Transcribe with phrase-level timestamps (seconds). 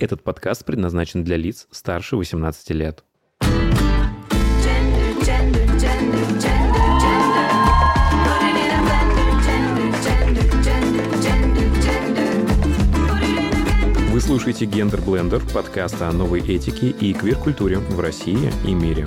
[0.00, 3.04] Этот подкаст предназначен для лиц старше 18 лет.
[14.10, 19.06] Вы слушаете «Гендер Блендер» подкаст о новой этике и квир-культуре в России и мире.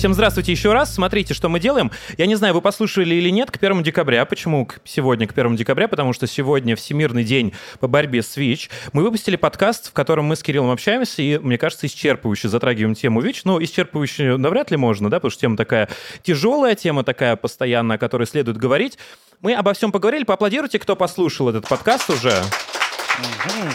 [0.00, 0.94] Всем здравствуйте еще раз.
[0.94, 1.90] Смотрите, что мы делаем.
[2.16, 4.24] Я не знаю, вы послушали или нет к 1 декабря.
[4.24, 5.88] Почему сегодня к 1 декабря?
[5.88, 8.70] Потому что сегодня Всемирный день по борьбе с ВИЧ.
[8.94, 13.20] Мы выпустили подкаст, в котором мы с Кириллом общаемся, и, мне кажется, исчерпывающе затрагиваем тему
[13.20, 13.42] ВИЧ.
[13.44, 15.90] Ну, исчерпывающе навряд ли можно, да, потому что тема такая
[16.22, 18.96] тяжелая, тема такая постоянная, о которой следует говорить.
[19.42, 20.24] Мы обо всем поговорили.
[20.24, 22.32] Поаплодируйте, кто послушал этот подкаст уже.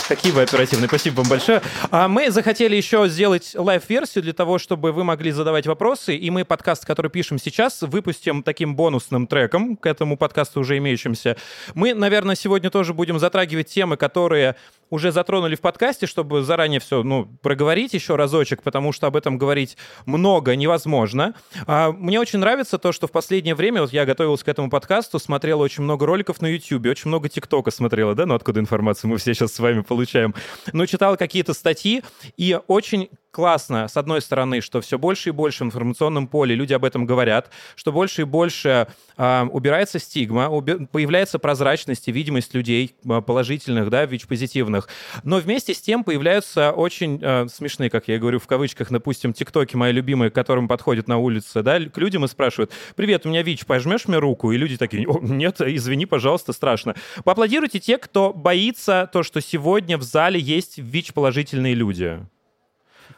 [0.07, 1.61] Какие вы оперативные, спасибо вам большое.
[1.91, 6.29] А мы захотели еще сделать live -версию для того, чтобы вы могли задавать вопросы, и
[6.29, 11.37] мы подкаст, который пишем сейчас, выпустим таким бонусным треком к этому подкасту уже имеющимся.
[11.73, 14.55] Мы, наверное, сегодня тоже будем затрагивать темы, которые
[14.89, 19.37] уже затронули в подкасте, чтобы заранее все ну, проговорить еще разочек, потому что об этом
[19.37, 21.33] говорить много невозможно.
[21.67, 25.19] А, мне очень нравится то, что в последнее время, вот я готовился к этому подкасту,
[25.19, 29.17] смотрел очень много роликов на YouTube, очень много ТикТока смотрела, да, ну откуда информацию мы
[29.17, 30.33] все сейчас с вами получаем.
[30.73, 32.03] Но читал какие-то статьи,
[32.37, 36.71] и очень классно, с одной стороны, что все больше и больше в информационном поле люди
[36.71, 42.53] об этом говорят, что больше и больше э, убирается стигма, уби- появляется прозрачность и видимость
[42.53, 44.87] людей положительных, да, ВИЧ-позитивных.
[45.23, 49.75] Но вместе с тем появляются очень э, смешные, как я говорю в кавычках, допустим, тиктоки
[49.75, 53.43] мои любимые, к которым подходят на улице, да, к людям и спрашивают, привет, у меня
[53.43, 54.53] ВИЧ, пожмешь мне руку?
[54.53, 56.95] И люди такие, нет, извини, пожалуйста, страшно.
[57.25, 62.25] Поаплодируйте те, кто боится то, что сегодня в зале есть ВИЧ-положительные люди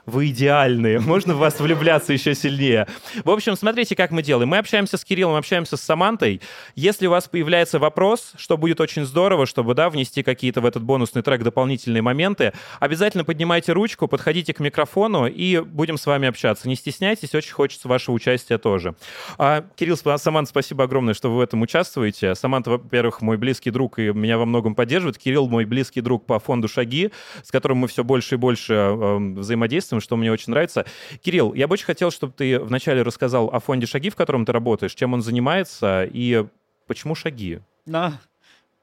[0.07, 2.87] вы идеальные, можно в вас влюбляться еще сильнее.
[3.23, 4.49] В общем, смотрите, как мы делаем.
[4.49, 6.41] Мы общаемся с Кириллом, общаемся с Самантой.
[6.75, 10.83] Если у вас появляется вопрос, что будет очень здорово, чтобы, да, внести какие-то в этот
[10.83, 16.67] бонусный трек дополнительные моменты, обязательно поднимайте ручку, подходите к микрофону и будем с вами общаться.
[16.67, 18.95] Не стесняйтесь, очень хочется вашего участия тоже.
[19.37, 22.33] А, Кирилл, Саманта, спасибо огромное, что вы в этом участвуете.
[22.35, 25.17] Саманта, во-первых, мой близкий друг и меня во многом поддерживает.
[25.17, 27.11] Кирилл мой близкий друг по фонду «Шаги»,
[27.43, 30.85] с которым мы все больше и больше э, взаимодействуем интересным, что мне очень нравится.
[31.21, 34.51] Кирилл, я бы очень хотел, чтобы ты вначале рассказал о фонде «Шаги», в котором ты
[34.51, 36.45] работаешь, чем он занимается и
[36.87, 37.59] почему «Шаги»?
[37.85, 38.19] Да,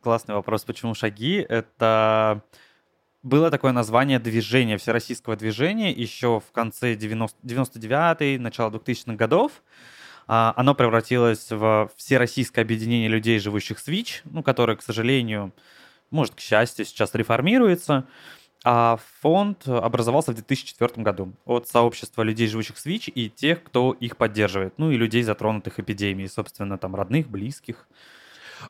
[0.02, 0.64] классный вопрос.
[0.64, 1.44] Почему «Шаги»?
[1.48, 2.42] Это
[3.22, 9.62] было такое название движения, всероссийского движения еще в конце 90, 99-й, начало 2000-х годов.
[10.26, 15.52] А, оно превратилось в всероссийское объединение людей, живущих с ВИЧ, ну, которое, к сожалению,
[16.10, 18.06] может, к счастью, сейчас реформируется.
[18.66, 23.92] А фонд образовался в 2004 году от сообщества людей, живущих с ВИЧ, и тех, кто
[23.92, 24.74] их поддерживает.
[24.78, 27.86] Ну и людей, затронутых эпидемией, собственно, там родных, близких.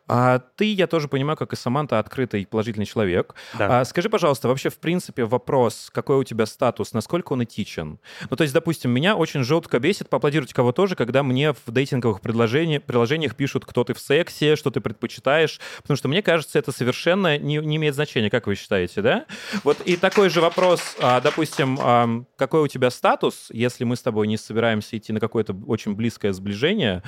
[0.08, 3.34] А ты, я тоже понимаю, как и Саманта, открытый положительный человек.
[3.58, 3.80] Да.
[3.80, 7.98] А, скажи, пожалуйста, вообще, в принципе, вопрос, какой у тебя статус, насколько он этичен?
[8.30, 12.20] Ну, то есть, допустим, меня очень жестко бесит, поаплодировать кого тоже, когда мне в дейтинговых
[12.20, 16.72] предложениях, приложениях пишут, кто ты в сексе, что ты предпочитаешь, потому что мне кажется, это
[16.72, 19.26] совершенно не, не имеет значения, как вы считаете, да?
[19.62, 24.26] Вот и такой же вопрос, а, допустим, какой у тебя статус, если мы с тобой
[24.26, 27.02] не собираемся идти на какое-то очень близкое сближение,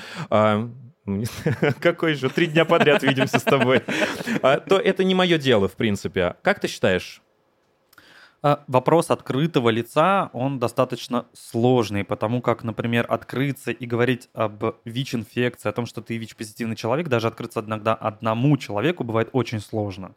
[1.06, 1.24] а, ну,
[1.80, 3.82] какой же, три дня подряд видимся с тобой,
[4.42, 6.36] а, то это не мое дело, в принципе.
[6.42, 7.22] Как ты считаешь?
[8.42, 15.68] А, вопрос открытого лица, он достаточно сложный, потому как, например, открыться и говорить об ВИЧ-инфекции,
[15.68, 20.14] о том, что ты ВИЧ-позитивный человек, даже открыться иногда одному человеку бывает очень сложно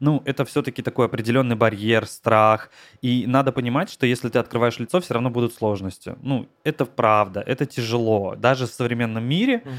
[0.00, 2.70] ну, это все-таки такой определенный барьер, страх.
[3.02, 6.16] И надо понимать, что если ты открываешь лицо, все равно будут сложности.
[6.22, 8.34] Ну, это правда, это тяжело.
[8.34, 9.62] Даже в современном мире.
[9.64, 9.72] Mm.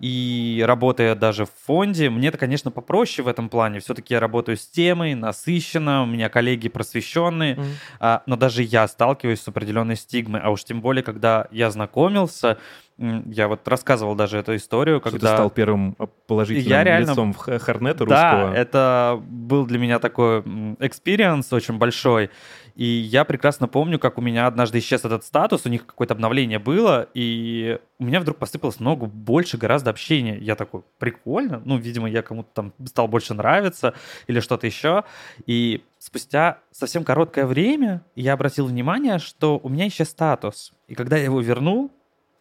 [0.00, 3.78] И работая даже в фонде, мне это, конечно, попроще в этом плане.
[3.78, 7.54] Все-таки я работаю с темой, насыщенно, у меня коллеги просвещенные.
[7.54, 7.64] Mm.
[8.00, 10.40] А, но даже я сталкиваюсь с определенной стигмой.
[10.40, 12.58] А уж тем более, когда я знакомился,
[12.98, 15.18] я вот рассказывал даже эту историю, когда...
[15.18, 17.10] Что ты стал первым положительным я реально...
[17.10, 18.50] лицом Hornet'а русского.
[18.50, 20.40] Да, это был для меня такой
[20.80, 22.30] experience очень большой.
[22.74, 26.60] И я прекрасно помню, как у меня однажды исчез этот статус, у них какое-то обновление
[26.60, 30.36] было, и у меня вдруг посыпалось много больше гораздо общения.
[30.38, 33.94] Я такой, прикольно, ну, видимо, я кому-то там стал больше нравиться
[34.28, 35.02] или что-то еще.
[35.46, 40.72] И спустя совсем короткое время я обратил внимание, что у меня исчез статус.
[40.86, 41.90] И когда я его вернул,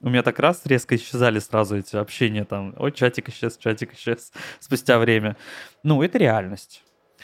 [0.02, 2.74] у меня так раз резко исчезали сразу эти общения там.
[2.78, 5.38] Ой, чатик исчез, чатик исчез спустя время.
[5.84, 6.84] Ну, это реальность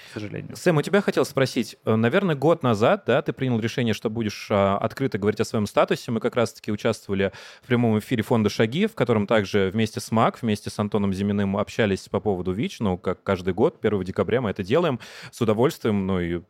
[0.10, 0.56] к сожалению.
[0.56, 4.48] Сэм, у тебя хотел спросить, э, наверное, год назад, да, ты принял решение, что будешь
[4.50, 6.12] а, открыто говорить о своем статусе.
[6.12, 7.32] Мы как раз-таки участвовали
[7.62, 11.58] в прямом эфире фонда «Шаги», в котором также вместе с МАК, вместе с Антоном Зиминым
[11.58, 15.00] общались по поводу ВИЧ, ну, как каждый год, 1 декабря мы это делаем
[15.32, 16.42] с удовольствием, ну, и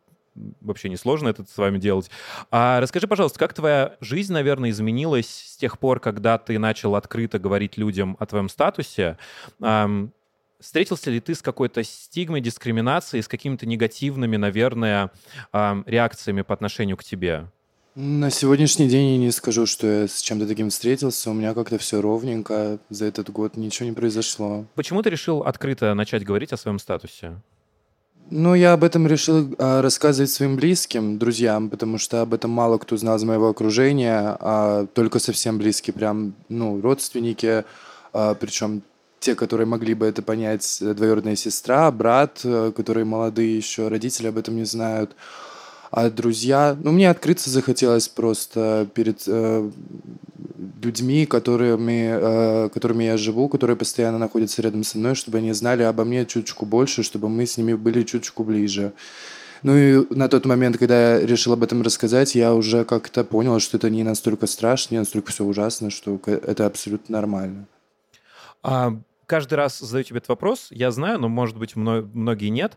[0.60, 2.10] вообще не сложно это с вами делать.
[2.50, 7.38] А расскажи, пожалуйста, как твоя жизнь, наверное, изменилась с тех пор, когда ты начал открыто
[7.38, 9.16] говорить людям о твоем статусе?
[10.60, 15.10] Встретился ли ты с какой-то стигмой, дискриминацией, с какими-то негативными, наверное,
[15.52, 17.46] реакциями по отношению к тебе?
[17.96, 21.30] На сегодняшний день я не скажу, что я с чем-то таким встретился.
[21.30, 22.80] У меня как-то все ровненько.
[22.90, 24.64] За этот год ничего не произошло.
[24.74, 27.40] Почему ты решил открыто начать говорить о своем статусе?
[28.30, 32.78] Ну, я об этом решил а, рассказывать своим близким, друзьям, потому что об этом мало
[32.78, 37.64] кто знал из моего окружения, а только совсем близкие, прям, ну, родственники,
[38.12, 38.82] а, причем
[39.24, 44.26] те, которые могли бы это понять, э, двоюродная сестра, брат, э, которые молодые еще, родители
[44.26, 45.16] об этом не знают.
[45.96, 49.70] А друзья, ну, мне открыться захотелось просто перед э,
[50.82, 55.84] людьми, которыми, э, которыми я живу, которые постоянно находятся рядом со мной, чтобы они знали
[55.84, 58.92] обо мне чуточку больше, чтобы мы с ними были чуточку ближе.
[59.62, 63.60] Ну и на тот момент, когда я решил об этом рассказать, я уже как-то понял,
[63.60, 67.68] что это не настолько страшно, не настолько все ужасно, что это абсолютно нормально.
[68.64, 68.96] А
[69.26, 72.76] каждый раз задаю тебе этот вопрос, я знаю, но, может быть, многие нет.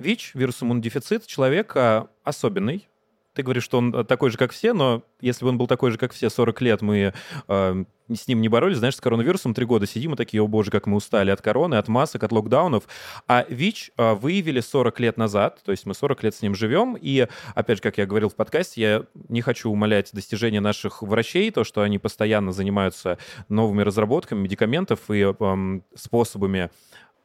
[0.00, 1.76] ВИЧ, вирус иммунодефицит, человек
[2.24, 2.88] особенный,
[3.34, 5.98] ты говоришь, что он такой же, как все, но если бы он был такой же,
[5.98, 7.12] как все, 40 лет мы
[7.48, 7.84] э,
[8.16, 10.86] с ним не боролись, знаешь, с коронавирусом три года сидим и такие, о боже, как
[10.86, 12.84] мы устали от короны, от масок, от локдаунов.
[13.28, 16.96] А ВИЧ э, выявили 40 лет назад, то есть мы 40 лет с ним живем,
[17.00, 21.50] и, опять же, как я говорил в подкасте, я не хочу умалять достижения наших врачей,
[21.50, 23.18] то, что они постоянно занимаются
[23.48, 26.70] новыми разработками медикаментов и э, способами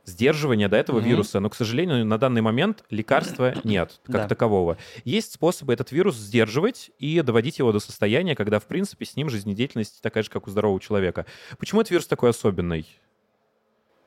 [0.06, 1.08] сдерживания до этого mm-hmm.
[1.08, 4.28] вируса, но, к сожалению, на данный момент лекарства нет как да.
[4.28, 4.78] такового.
[5.04, 9.30] Есть способы этот вирус сдерживать и доводить его до состояния, когда, в принципе, с ним
[9.30, 11.26] жизнедеятельность такая же, как у здорового человека.
[11.58, 12.86] Почему этот вирус такой особенный?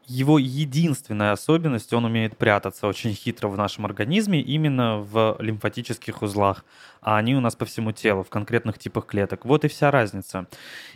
[0.08, 6.64] Его единственная особенность, он умеет прятаться очень хитро в нашем организме именно в лимфатических узлах,
[7.02, 9.44] а они у нас по всему телу, в конкретных типах клеток.
[9.44, 10.46] Вот и вся разница.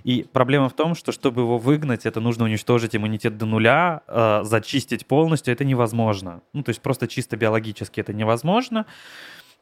[0.03, 4.41] И проблема в том, что чтобы его выгнать, это нужно уничтожить иммунитет до нуля, э,
[4.45, 6.41] зачистить полностью, это невозможно.
[6.55, 8.87] Ну, то есть просто чисто биологически это невозможно.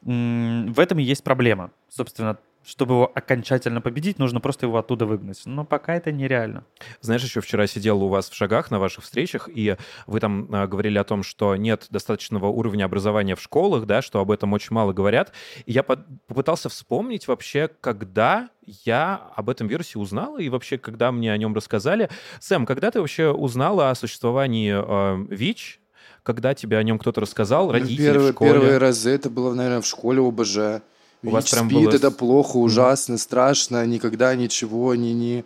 [0.01, 1.71] В этом и есть проблема.
[1.89, 5.41] Собственно, чтобы его окончательно победить, нужно просто его оттуда выгнать.
[5.45, 6.65] Но пока это нереально.
[7.01, 9.77] Знаешь, еще вчера сидел у вас в шагах на ваших встречах, и
[10.07, 14.19] вы там э, говорили о том, что нет достаточного уровня образования в школах, да, что
[14.19, 15.31] об этом очень мало говорят.
[15.65, 21.11] И я под, попытался вспомнить вообще, когда я об этом вирусе узнал, и вообще, когда
[21.11, 22.09] мне о нем рассказали.
[22.39, 25.81] Сэм, когда ты вообще узнала о существовании э, ВИЧ,
[26.23, 28.51] когда тебе о нем кто-то рассказал, ну, родители первые, в школе?
[28.51, 30.83] Первые разы это было, наверное, в школе ОБЖ.
[31.23, 31.93] У вас прям спит, было...
[31.93, 35.45] это плохо, ужасно, страшно, никогда ничего, ни, ни...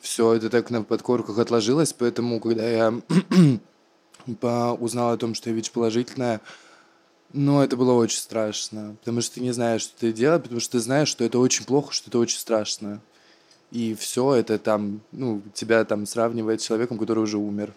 [0.00, 2.94] Все это так на подкорках отложилось, поэтому, когда я
[4.78, 6.40] узнал о том, что я ВИЧ-положительная,
[7.32, 10.72] ну, это было очень страшно, потому что ты не знаешь, что ты делаешь, потому что
[10.72, 13.00] ты знаешь, что это очень плохо, что это очень страшно.
[13.72, 17.72] И все это там, ну, тебя там сравнивает с человеком, который уже умер.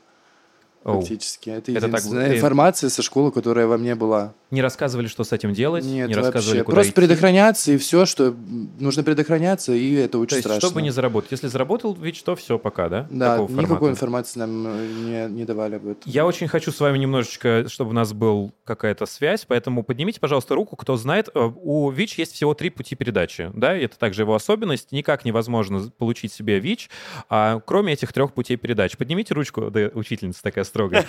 [0.83, 1.49] Фактически.
[1.49, 2.03] Это, это так...
[2.05, 4.33] информация со школы, которая во мне была.
[4.49, 5.85] Не рассказывали, что с этим делать?
[5.85, 6.95] Нет, не рассказывали, куда Просто идти.
[6.95, 8.35] предохраняться, и все, что
[8.79, 10.67] нужно предохраняться, и это очень То есть, страшно.
[10.67, 11.31] чтобы не заработать.
[11.31, 13.07] Если заработал ВИЧ, то все, пока, да?
[13.11, 13.91] Да, Такого никакой формата.
[13.91, 14.87] информации нам э,
[15.27, 16.01] не, не давали об этом.
[16.05, 20.55] Я очень хочу с вами немножечко, чтобы у нас была какая-то связь, поэтому поднимите, пожалуйста,
[20.55, 21.29] руку, кто знает.
[21.35, 24.91] Э, у ВИЧ есть всего три пути передачи, да, это также его особенность.
[24.91, 26.89] Никак невозможно получить себе ВИЧ,
[27.29, 28.97] а, кроме этих трех путей передачи.
[28.97, 31.05] Поднимите ручку, да, учительница такая строгая.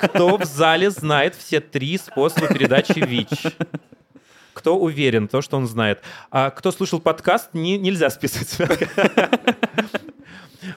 [0.00, 3.52] Кто в зале знает все три способа передачи ВИЧ?
[4.54, 6.02] Кто уверен, то, что он знает.
[6.30, 8.56] А кто слушал подкаст, не, нельзя списывать.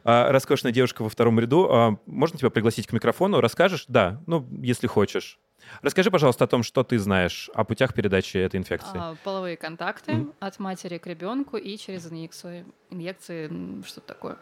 [0.04, 1.68] А, роскошная девушка во втором ряду.
[1.72, 3.42] А, можно тебя пригласить к микрофону?
[3.42, 3.86] Расскажешь?
[3.88, 5.40] Да, ну, если хочешь.
[5.82, 8.98] Расскажи, пожалуйста, о том, что ты знаешь о путях передачи этой инфекции.
[9.00, 12.66] А, половые контакты от матери к ребенку и через инъекцию.
[12.90, 13.50] Инъекции,
[13.86, 14.38] что-то такое.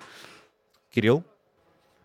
[0.94, 1.24] Кирилл?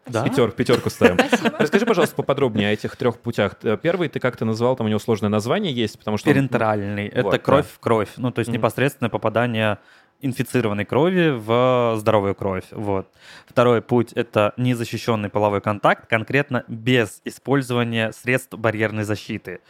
[0.09, 0.25] Да?
[0.25, 1.19] Пятер, пятерку ставим.
[1.19, 1.57] Спасибо.
[1.59, 3.57] Расскажи, пожалуйста, поподробнее о этих трех путях.
[3.63, 6.33] Э, первый ты как-то назвал, там у него сложное название есть, потому что...
[6.33, 7.11] Перентеральный.
[7.11, 7.19] Он...
[7.19, 7.73] Это вот, кровь да.
[7.75, 8.09] в кровь.
[8.17, 8.55] Ну, то есть mm-hmm.
[8.55, 9.79] непосредственное попадание
[10.21, 12.65] инфицированной крови в здоровую кровь.
[12.73, 13.09] Вот.
[13.47, 19.61] Второй путь— это незащищенный половой контакт, конкретно без использования средств барьерной защиты.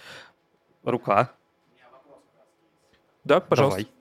[0.84, 1.32] Рука.
[3.24, 3.80] Да, пожалуйста.
[3.82, 3.97] Давай.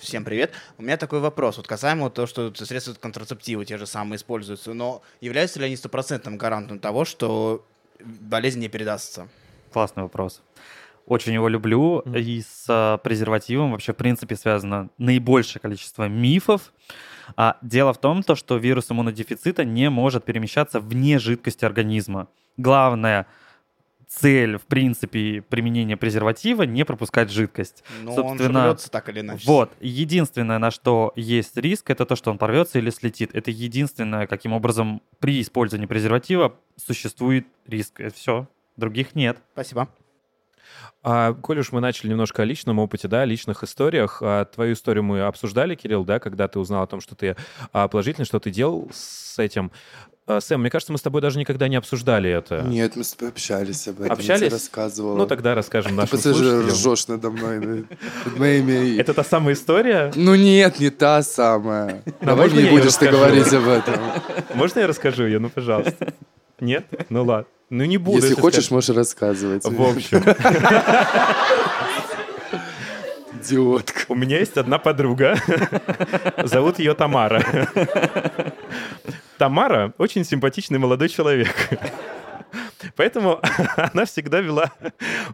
[0.00, 0.52] Всем привет.
[0.78, 1.58] У меня такой вопрос.
[1.58, 6.38] Вот касаемо того, что средства контрацептивы те же самые используются, но являются ли они стопроцентным
[6.38, 7.66] гарантом того, что
[8.02, 9.28] болезнь не передастся?
[9.70, 10.40] Классный вопрос.
[11.04, 12.00] Очень его люблю.
[12.16, 16.72] И с а, презервативом вообще, в принципе, связано наибольшее количество мифов.
[17.36, 22.28] А дело в том, то, что вирус иммунодефицита не может перемещаться вне жидкости организма.
[22.56, 23.26] Главное
[24.10, 27.84] цель, в принципе, применения презерватива не пропускать жидкость.
[28.02, 29.44] Но он же Собственно, рвется так или иначе.
[29.46, 29.72] Вот.
[29.80, 33.30] Единственное, на что есть риск, это то, что он порвется или слетит.
[33.34, 38.00] Это единственное, каким образом при использовании презерватива существует риск.
[38.12, 38.48] Все.
[38.76, 39.38] Других нет.
[39.52, 39.88] Спасибо.
[41.02, 44.74] А, коль уж мы начали немножко о личном опыте, да, о личных историях, а, твою
[44.74, 47.36] историю мы обсуждали, Кирилл, да, когда ты узнал о том, что ты
[47.72, 49.72] а, положительный, что ты делал с этим.
[50.32, 52.62] А, Сэм, мне кажется, мы с тобой даже никогда не обсуждали это.
[52.62, 54.06] Нет, мы с тобой общались об этом.
[54.06, 54.40] я Общались?
[54.42, 55.16] тебе рассказывала.
[55.16, 56.68] Ну, тогда расскажем Ты нашим пассажир слушателям.
[56.68, 58.96] ржешь надо мной.
[59.00, 60.12] Это та самая история?
[60.14, 62.04] Ну нет, не та самая.
[62.20, 63.96] Давай можно не я будешь ты говорить об этом.
[64.54, 65.40] Можно я расскажу ее?
[65.40, 66.14] Ну, пожалуйста.
[66.60, 66.84] Нет?
[67.08, 67.46] Ну, ладно.
[67.68, 68.18] Ну, не буду.
[68.18, 69.64] Если хочешь, можешь рассказывать.
[69.64, 70.22] В общем,
[73.40, 74.02] Идиотка.
[74.08, 75.36] у меня есть одна подруга.
[76.44, 77.42] Зовут ее Тамара.
[79.40, 81.48] Тамара очень симпатичный молодой человек.
[82.94, 83.40] Поэтому
[83.94, 84.70] она всегда вела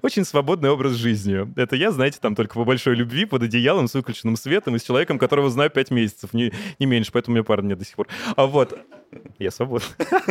[0.00, 1.44] очень свободный образ жизни.
[1.60, 4.84] Это я, знаете, там только по большой любви, под одеялом, с выключенным светом и с
[4.84, 7.96] человеком, которого знаю пять месяцев, не, не меньше, поэтому у меня парня нет до сих
[7.96, 8.06] пор.
[8.36, 8.78] А вот...
[9.40, 9.88] Я свободен.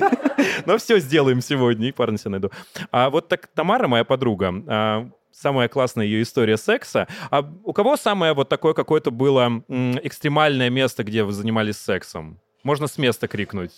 [0.66, 2.52] Но все сделаем сегодня, и парня себе найду.
[2.92, 7.10] А вот так Тамара, моя подруга, а, самая классная ее история секса.
[7.30, 12.40] А у кого самое вот такое какое-то было экстремальное место, где вы занимались сексом?
[12.66, 13.72] Можно с места крикнуть.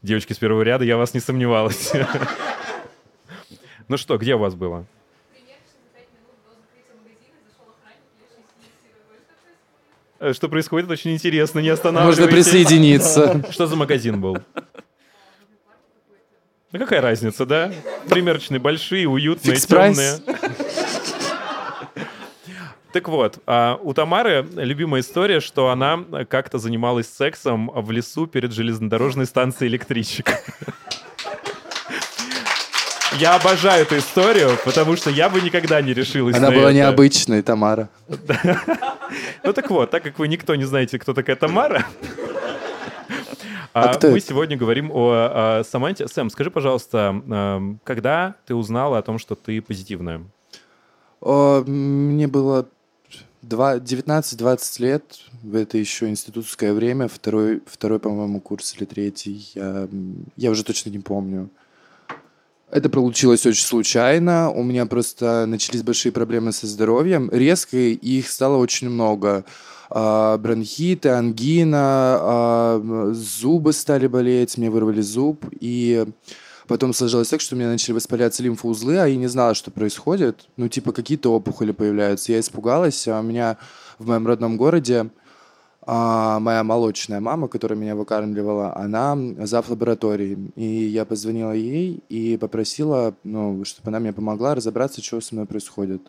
[0.00, 1.92] Девочки с первого ряда, я вас не сомневалась.
[3.88, 4.86] Ну что, где у вас было?
[10.20, 12.20] Э, Что происходит, очень интересно, не останавливайтесь.
[12.20, 13.44] Можно присоединиться.
[13.50, 14.38] Что за магазин был?
[16.70, 17.72] Ну какая разница, да?
[18.08, 20.20] Примерочные большие, уютные, темные.
[22.96, 28.52] Так вот, а, у Тамары любимая история, что она как-то занималась сексом в лесу перед
[28.54, 30.30] железнодорожной станцией электричек.
[33.20, 36.72] Я обожаю эту историю, потому что я бы никогда не решилась Она на была это.
[36.78, 37.90] необычной, Тамара.
[39.44, 41.84] Ну так вот, так как вы никто не знаете, кто такая Тамара,
[43.74, 44.26] А а кто мы это?
[44.26, 46.08] сегодня говорим о, о Саманте.
[46.08, 50.22] Сэм, скажи, пожалуйста, эм, когда ты узнала о том, что ты позитивная?
[51.20, 52.66] О, Мне было
[53.48, 55.04] 19-20 лет.
[55.52, 57.08] Это еще институтское время.
[57.08, 59.50] Второй, второй по-моему, курс или третий.
[59.54, 59.88] Я,
[60.36, 61.50] я уже точно не помню.
[62.70, 64.50] Это получилось очень случайно.
[64.50, 67.30] У меня просто начались большие проблемы со здоровьем.
[67.32, 69.44] Резко их стало очень много.
[69.88, 75.44] А, бронхиты, ангина, а, зубы стали болеть, мне вырвали зуб.
[75.60, 76.06] И
[76.66, 80.48] потом сложилось так, что у меня начали воспаляться лимфоузлы, а я не знала, что происходит.
[80.56, 82.32] Ну, типа, какие-то опухоли появляются.
[82.32, 83.56] Я испугалась, а у меня
[83.98, 85.10] в моем родном городе
[85.88, 89.70] а, моя молочная мама, которая меня выкармливала, она зав.
[89.70, 90.36] лаборатории.
[90.56, 95.46] И я позвонила ей и попросила, ну, чтобы она мне помогла разобраться, что со мной
[95.46, 96.02] происходит.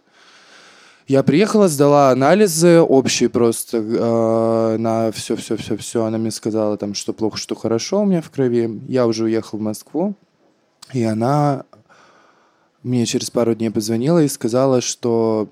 [1.07, 6.03] Я приехала, сдала анализы общие просто э, на все-все-все-все.
[6.03, 8.81] Она мне сказала, там, что плохо, что хорошо у меня в крови.
[8.89, 10.15] Я уже уехал в Москву,
[10.93, 11.65] и она
[12.83, 15.49] мне через пару дней позвонила и сказала, что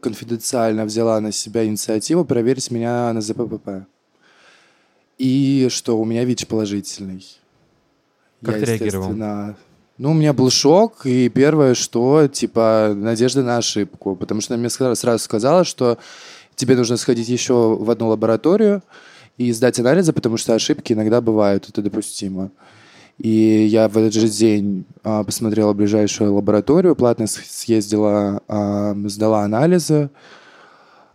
[0.00, 3.86] конфиденциально взяла на себя инициативу проверить меня на ЗППП.
[5.18, 7.26] И что у меня ВИЧ положительный.
[8.44, 9.12] Как Я, ты реагировал?
[9.98, 14.14] Ну, у меня был шок, и первое, что, типа, надежда на ошибку.
[14.14, 15.98] Потому что она мне сразу сказала, что
[16.54, 18.82] тебе нужно сходить еще в одну лабораторию
[19.38, 22.52] и сдать анализы, потому что ошибки иногда бывают, это допустимо.
[23.18, 30.10] И я в этот же день а, посмотрела ближайшую лабораторию, платно съездила, а, сдала анализы.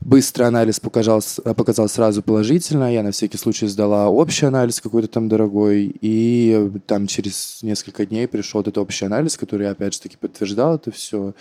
[0.01, 1.21] Быстрый анализ показал,
[1.55, 2.93] показал сразу положительно.
[2.93, 5.95] Я на всякий случай сдала общий анализ какой-то там дорогой.
[6.01, 10.91] И там через несколько дней пришел этот общий анализ, который, опять же таки, подтверждал это
[10.91, 11.33] все.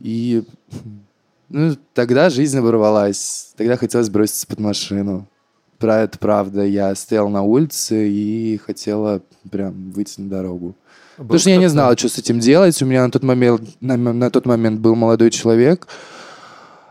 [0.00, 0.44] И
[1.48, 3.54] ну, тогда жизнь оборвалась.
[3.56, 5.26] Тогда хотелось броситься под машину.
[5.78, 6.64] Про это правда.
[6.64, 10.74] Я стоял на улице и хотела прям выйти на дорогу.
[11.16, 12.80] Потому что я не знала, что с этим делать.
[12.82, 15.88] У меня на тот момент, на, на тот момент был молодой человек,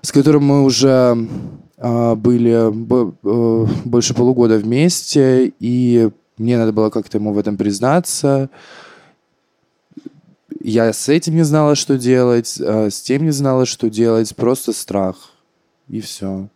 [0.01, 1.17] с которым мы уже
[1.77, 7.55] а, были бо- э, больше полугода вместе, и мне надо было как-то ему в этом
[7.55, 8.49] признаться.
[10.59, 14.73] Я с этим не знала, что делать, а с тем не знала, что делать, просто
[14.73, 15.31] страх.
[15.87, 16.49] И все.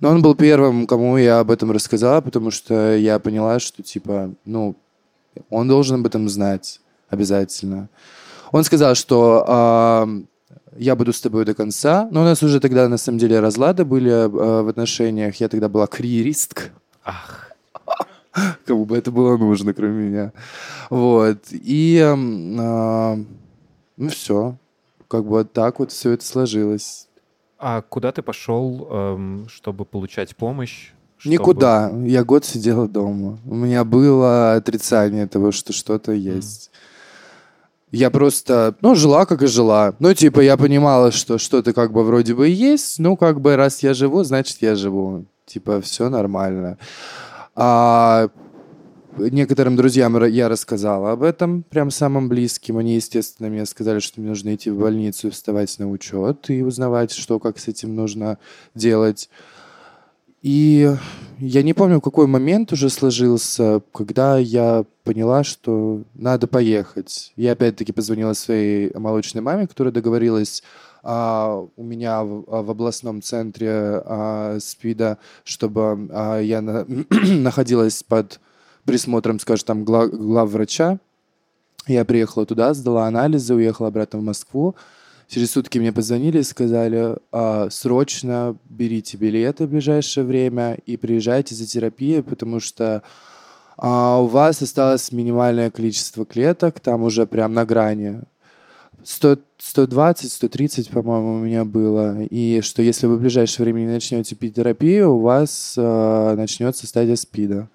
[0.00, 4.32] Но он был первым, кому я об этом рассказала, потому что я поняла, что, типа,
[4.44, 4.76] ну,
[5.50, 7.88] он должен об этом знать обязательно.
[8.52, 10.08] Он сказал, что а,
[10.76, 12.08] я буду с тобой до конца.
[12.10, 14.28] Но у нас уже тогда, на самом деле, разлады были а,
[14.62, 15.36] в отношениях.
[15.36, 16.64] Я тогда была карьеристка.
[17.04, 17.50] Ах,
[18.66, 20.32] Кому бы это было нужно, кроме меня.
[20.90, 21.38] Вот.
[21.50, 23.18] И м, а,
[23.96, 24.56] Ну все.
[25.08, 27.07] Как бы вот так вот все это сложилось.
[27.58, 30.92] А куда ты пошел, эм, чтобы получать помощь?
[31.16, 31.90] Чтобы- Никуда.
[32.04, 33.38] Я год сидела дома.
[33.44, 36.70] У меня было отрицание того, что что-то есть.
[37.90, 39.94] Я просто, ну, жила, как и жила.
[39.98, 42.98] Ну, типа, я понимала, что что-то как бы вроде бы и есть.
[43.00, 45.24] Ну, как бы, раз я живу, значит, я живу.
[45.46, 46.76] Типа, все нормально.
[47.56, 48.28] А
[49.16, 52.78] некоторым друзьям я рассказала об этом, прям самым близким.
[52.78, 57.12] Они, естественно, мне сказали, что мне нужно идти в больницу вставать на учет и узнавать,
[57.12, 58.38] что, как с этим нужно
[58.74, 59.28] делать.
[60.42, 60.94] И
[61.38, 67.32] я не помню, какой момент уже сложился, когда я поняла, что надо поехать.
[67.36, 70.62] Я опять-таки позвонила своей молочной маме, которая договорилась
[71.02, 73.70] а, у меня в, а, в областном центре
[74.04, 78.40] а, СПИДа, чтобы а, я на- находилась под
[78.88, 80.98] присмотром, скажем, там, гла- главврача.
[81.86, 84.76] Я приехала туда, сдала анализы, уехала обратно в Москву.
[85.28, 91.54] Через сутки мне позвонили и сказали, «А, срочно берите билеты в ближайшее время и приезжайте
[91.54, 93.02] за терапией, потому что
[93.76, 98.22] а, у вас осталось минимальное количество клеток, там уже прям на грани.
[99.04, 102.22] 100, 120, 130, по-моему, у меня было.
[102.22, 106.86] И что если вы в ближайшее время не начнете пить терапию, у вас а, начнется
[106.86, 107.68] стадия СПИДа.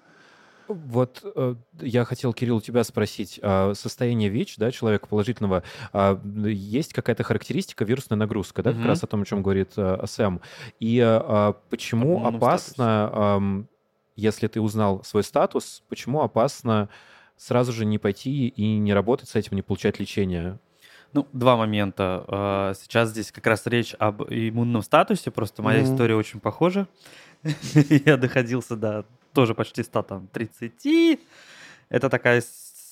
[0.68, 3.38] Вот э, я хотел, Кирилл, у тебя спросить.
[3.42, 8.88] а, Состояние ВИЧ, да, человека положительного, а, есть какая-то характеристика вирусная нагрузка, да, как Мгм.
[8.88, 10.40] раз о том, о чем говорит э, Сэм.
[10.80, 13.68] И э, почему опасно, ам,
[14.16, 16.88] если ты узнал свой статус, почему опасно
[17.36, 20.58] сразу же не пойти и не работать с этим, не получать лечение?
[21.12, 22.74] Ну, два момента.
[22.80, 25.92] Сейчас здесь как раз речь об иммунном статусе, просто моя Мгм.
[25.92, 26.88] история очень похожа.
[28.04, 29.04] Я доходился до
[29.34, 31.20] тоже почти 100, там, 30.
[31.90, 32.42] Это такая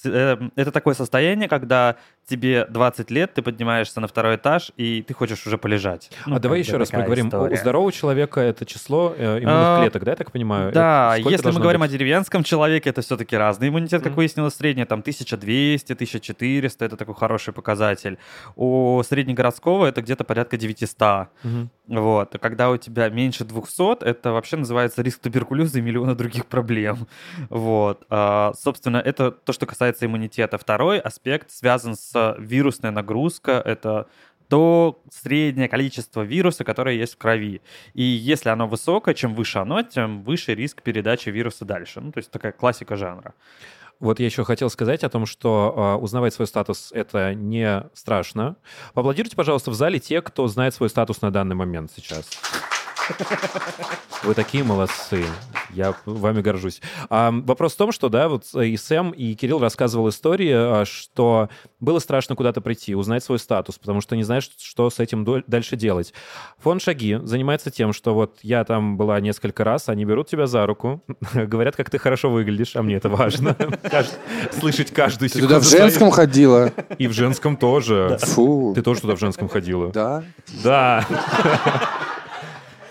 [0.04, 5.12] э, это такое состояние, когда тебе 20 лет, ты поднимаешься на второй этаж, и ты
[5.14, 6.10] хочешь уже полежать.
[6.26, 7.26] Ну, а давай еще раз поговорим.
[7.26, 7.54] У- история.
[7.54, 10.72] У здорового человека это число э, иммунных А, клеток, да, я так понимаю?
[10.72, 11.90] Да, Это если мы говорим быть?
[11.90, 14.16] о деревенском человеке, это все-таки разный иммунитет, как Мгм.
[14.16, 18.18] выяснилось, средний, там 1200, 1400, это такой хороший показатель.
[18.56, 21.28] У среднегородского это где-то порядка 900.
[21.42, 21.70] Мгм.
[21.88, 22.34] Вот.
[22.34, 27.06] А когда у тебя меньше 200, это вообще называется риск туберкулеза и миллиона других проблем.
[27.50, 28.04] Вот.
[28.10, 30.58] А, собственно, это то, что касается иммунитета.
[30.58, 33.60] Второй аспект связан с вирусной нагрузкой.
[33.60, 34.08] Это
[34.48, 37.62] то среднее количество вируса, которое есть в крови.
[37.94, 42.00] И если оно высокое, чем выше оно, тем выше риск передачи вируса дальше.
[42.02, 43.32] Ну, то есть такая классика жанра.
[43.98, 48.56] Вот я еще хотел сказать о том, что а, узнавать свой статус это не страшно.
[48.94, 52.28] Поаплодируйте, пожалуйста, в зале те, кто знает свой статус на данный момент сейчас.
[54.22, 55.24] Вы такие молодцы.
[55.70, 56.80] Я вами горжусь.
[57.08, 61.48] А, вопрос в том, что, да, вот и Сэм, и Кирилл рассказывал истории, а, что
[61.80, 65.76] было страшно куда-то прийти, узнать свой статус, потому что не знаешь, что с этим дальше
[65.76, 66.12] делать.
[66.58, 70.66] Фонд «Шаги» занимается тем, что вот я там была несколько раз, они берут тебя за
[70.66, 71.02] руку,
[71.34, 73.56] говорят, как ты хорошо выглядишь, а мне это важно.
[74.52, 75.54] Слышать каждую Ты секунду.
[75.54, 76.70] туда в женском ходила?
[76.98, 78.18] И в женском тоже.
[78.20, 78.72] Фу.
[78.74, 79.90] Ты тоже туда в женском ходила?
[79.90, 80.22] Да?
[80.62, 81.06] Да.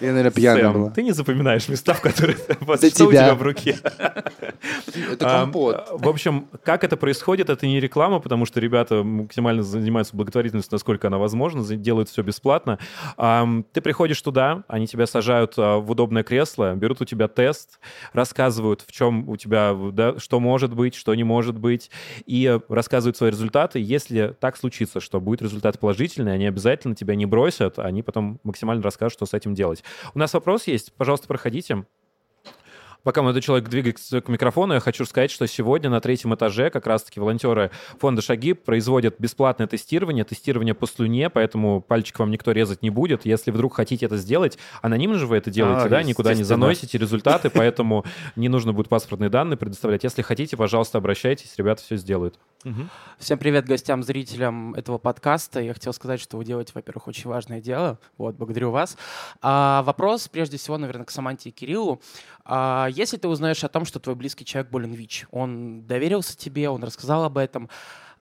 [0.02, 0.90] Я, наверное, пьяная Сэм, была.
[0.92, 2.38] ты не запоминаешь места, в которые...
[2.78, 3.26] За что у тебя.
[3.26, 3.78] тебя в руке?
[5.12, 5.88] Это А, компот.
[5.92, 11.08] В общем, как это происходит, это не реклама, потому что ребята максимально занимаются благотворительностью, насколько
[11.08, 12.78] она возможна, за- делают все бесплатно.
[13.18, 17.80] Ам, Ты приходишь туда, они тебя сажают а, в удобное кресло, берут у тебя тест,
[18.14, 21.90] рассказывают, в чем у тебя, да, что может быть, что не может быть,
[22.26, 23.80] и э, рассказывают свои результаты.
[23.80, 28.84] Если так случится, что будет результат положительный, они обязательно тебя не бросят, они потом максимально
[28.84, 29.84] расскажут, что с этим делать.
[30.14, 31.86] У нас вопрос есть, пожалуйста, проходите.
[33.04, 36.86] Пока молодой человек двигается к микрофону, я хочу сказать, что сегодня на третьем этаже как
[36.86, 42.84] раз-таки волонтеры фонда «Шаги» производят бесплатное тестирование, тестирование по слюне, поэтому пальчик вам никто резать
[42.84, 43.26] не будет.
[43.26, 47.00] Если вдруг хотите это сделать, анонимно же вы это делаете, А, да, никуда не заносите
[47.00, 50.04] результаты, поэтому не нужно будет паспортные данные предоставлять.
[50.04, 52.38] Если хотите, пожалуйста, обращайтесь, ребята все сделают.
[53.18, 55.62] Всем привет гостям, зрителям этого подкаста.
[55.62, 58.00] Я хотел сказать, что вы делаете, во-первых, очень важное дело.
[58.18, 58.98] Вот, благодарю вас.
[59.42, 62.02] А, вопрос, прежде всего, наверное, к Саманте и Кириллу.
[62.46, 66.70] А, если ты узнаешь о том, что твой близкий человек болен ВИЧ, он доверился тебе,
[66.70, 67.70] он рассказал об этом,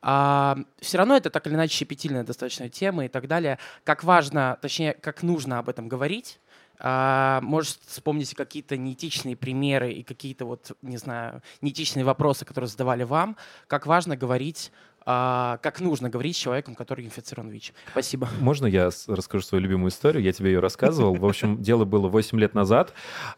[0.03, 3.59] все равно это так или иначе щепетильная достаточно тема и так далее.
[3.85, 6.41] Как важно, точнее, как нужно об этом говорить,
[6.83, 13.03] а, может, вспомните какие-то неэтичные примеры и какие-то вот, не знаю, неэтичные вопросы, которые задавали
[13.03, 13.37] вам.
[13.67, 14.73] Как важно говорить
[15.07, 17.73] а, как нужно говорить с человеком, который инфицирован ВИЧ.
[17.93, 18.29] Спасибо.
[18.41, 20.23] Можно я расскажу свою любимую историю?
[20.23, 21.15] Я тебе ее рассказывал.
[21.15, 22.93] В общем, дело было 8 лет назад.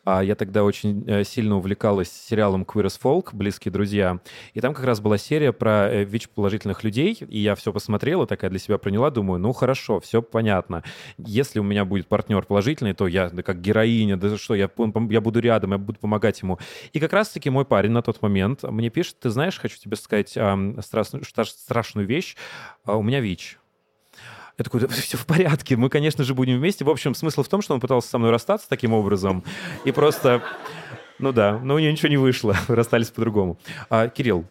[0.05, 4.20] А Я тогда очень э, сильно увлекалась сериалом Queer as Folk, «Близкие друзья».
[4.55, 7.16] И там как раз была серия про э, ВИЧ-положительных людей.
[7.29, 10.83] И я все посмотрела, такая для себя приняла, думаю, ну хорошо, все понятно.
[11.18, 14.68] Если у меня будет партнер положительный, то я да, как героиня, да что, я,
[15.11, 16.59] я буду рядом, я буду помогать ему.
[16.92, 20.31] И как раз-таки мой парень на тот момент мне пишет, ты знаешь, хочу тебе сказать
[20.31, 21.25] страшную,
[21.58, 22.36] страшную вещь,
[22.84, 23.58] А, у меня ВИЧ.
[24.58, 26.84] Я такой, да, все в порядке, мы, конечно же, будем вместе.
[26.84, 29.44] В общем, смысл в том, что он пытался со мной расстаться таким образом.
[29.84, 30.42] И просто,
[31.18, 33.58] ну да, но у него ничего не вышло, расстались по-другому.
[33.88, 34.44] А, Кирилл,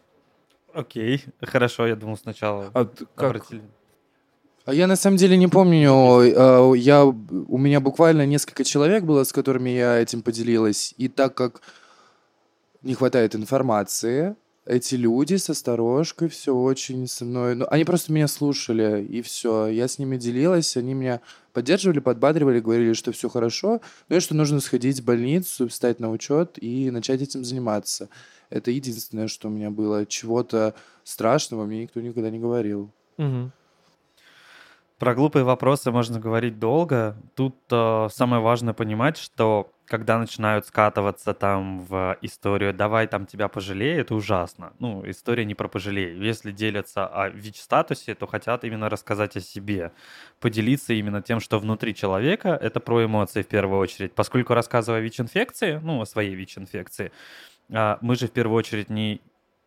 [0.73, 2.71] Окей, хорошо, я думал сначала.
[2.73, 3.29] а как...
[3.29, 3.61] обратили.
[4.63, 5.91] А я на самом деле не помню.
[6.21, 10.93] э, Я, у меня буквально несколько человек было, с которыми я этим поделилась.
[10.97, 11.61] И так как
[12.83, 14.35] не хватает информации,
[14.65, 17.55] эти люди с осторожкой все очень со мной...
[17.55, 19.67] Ну, они просто меня слушали, и все.
[19.67, 21.21] Я с ними делилась, они меня
[21.51, 26.11] поддерживали, подбадривали, говорили, что все хорошо, но и что нужно сходить в больницу, встать на
[26.11, 28.09] учет и начать этим заниматься.
[28.49, 30.05] Это единственное, что у меня было.
[30.05, 32.91] Чего-то страшного мне никто никогда не говорил.
[33.17, 33.51] Мгм.
[34.99, 37.17] Про глупые вопросы можно говорить долго.
[37.33, 43.49] Тут э, самое важное понимать, что когда начинают скатываться там в историю «давай там тебя
[43.49, 44.71] пожалею», это ужасно.
[44.79, 46.17] Ну, история не про пожалею.
[46.21, 49.91] Если делятся о ВИЧ-статусе, то хотят именно рассказать о себе.
[50.39, 54.13] Поделиться именно тем, что внутри человека, это про эмоции в первую очередь.
[54.13, 57.11] Поскольку рассказывая о ВИЧ-инфекции, ну, о своей ВИЧ-инфекции,
[57.69, 59.19] а, мы же в первую очередь не...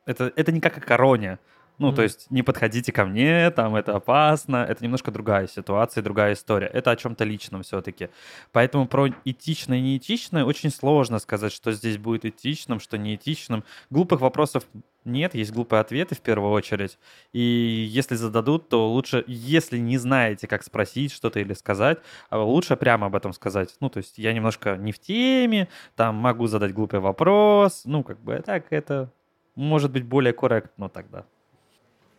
[0.07, 1.39] Это, это не как о короне.
[1.79, 2.03] Ну, то Мгм.
[2.03, 4.59] есть не подходите ко мне, там это опасно.
[4.69, 6.69] Это немножко другая ситуация, другая история.
[6.69, 8.11] Это о чем-то личном все-таки.
[8.53, 13.65] Поэтому про этичное и неэтичное очень сложно сказать, что здесь будет этичным, что неэтичным.
[13.91, 14.65] Глупых вопросов
[15.05, 16.99] нет, есть глупые ответы в первую очередь.
[17.33, 21.99] И если зададут, то лучше, если не знаете, как спросить что-то или сказать,
[22.31, 23.75] а лучше прямо об этом сказать.
[23.81, 27.83] Ну, то есть я немножко не в теме, там могу задать глупый вопрос.
[27.85, 29.11] Ну, как бы так это
[29.57, 31.27] может быть более корректно тогда.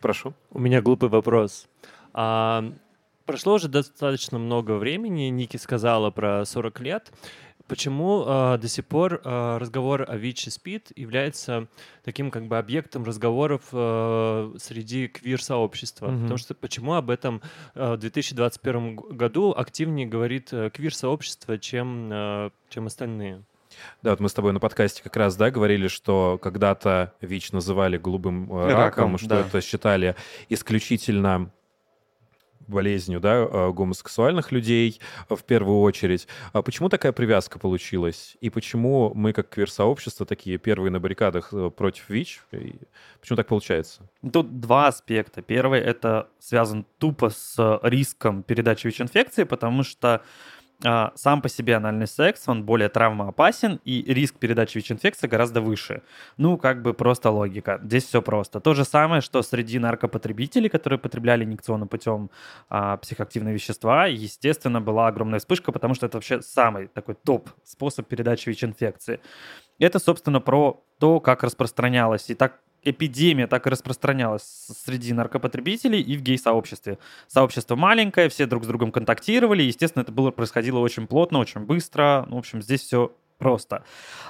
[0.00, 0.34] Прошу.
[0.50, 1.66] У меня глупый вопрос.
[2.12, 2.64] А,
[3.24, 7.12] прошло уже достаточно много времени, Ники сказала про 40 лет.
[7.68, 11.66] Почему а, до сих пор а, разговор о ВИЧ и СПИД является
[12.04, 16.06] таким как бы объектом разговоров а, среди квир-сообщества?
[16.06, 16.20] Мгм.
[16.22, 17.42] Потому что почему об этом
[17.74, 23.42] а, в 2021 г- году активнее говорит а, квир-сообщество, чем, а, чем остальные?
[24.02, 27.96] Да, вот мы с тобой на подкасте как раз, да, говорили, что когда-то ВИЧ называли
[27.96, 29.40] голубым э, раком, Раком, что да.
[29.40, 30.16] это считали
[30.48, 31.50] исключительно
[32.68, 36.26] болезнью, да, э, гомосексуальных людей в первую очередь.
[36.52, 38.36] А почему такая привязка получилась?
[38.40, 42.42] И почему мы, как квир-сообщество, такие первые на баррикадах э, против ВИЧ?
[42.52, 42.74] И
[43.20, 44.02] почему так получается?
[44.32, 45.42] Тут два аспекта.
[45.42, 50.22] Первый это связан тупо с риском передачи ВИЧ-инфекции, потому что
[50.82, 56.02] сам по себе анальный секс, он более травмоопасен, и риск передачи ВИЧ-инфекции гораздо выше.
[56.36, 57.80] Ну, как бы просто логика.
[57.82, 58.60] Здесь все просто.
[58.60, 62.30] То же самое, что среди наркопотребителей, которые потребляли инъекционным путем
[62.68, 68.06] а, психоактивные вещества, естественно, была огромная вспышка, потому что это вообще самый такой топ способ
[68.06, 69.20] передачи ВИЧ-инфекции.
[69.78, 76.16] Это, собственно, про то, как распространялась и так эпидемия так и распространялась среди наркопотребителей и
[76.16, 76.98] в гей-сообществе.
[77.28, 82.26] Сообщество маленькое, все друг с другом контактировали, естественно, это было происходило очень плотно, очень быстро.
[82.28, 83.84] Ну, в общем, здесь все просто.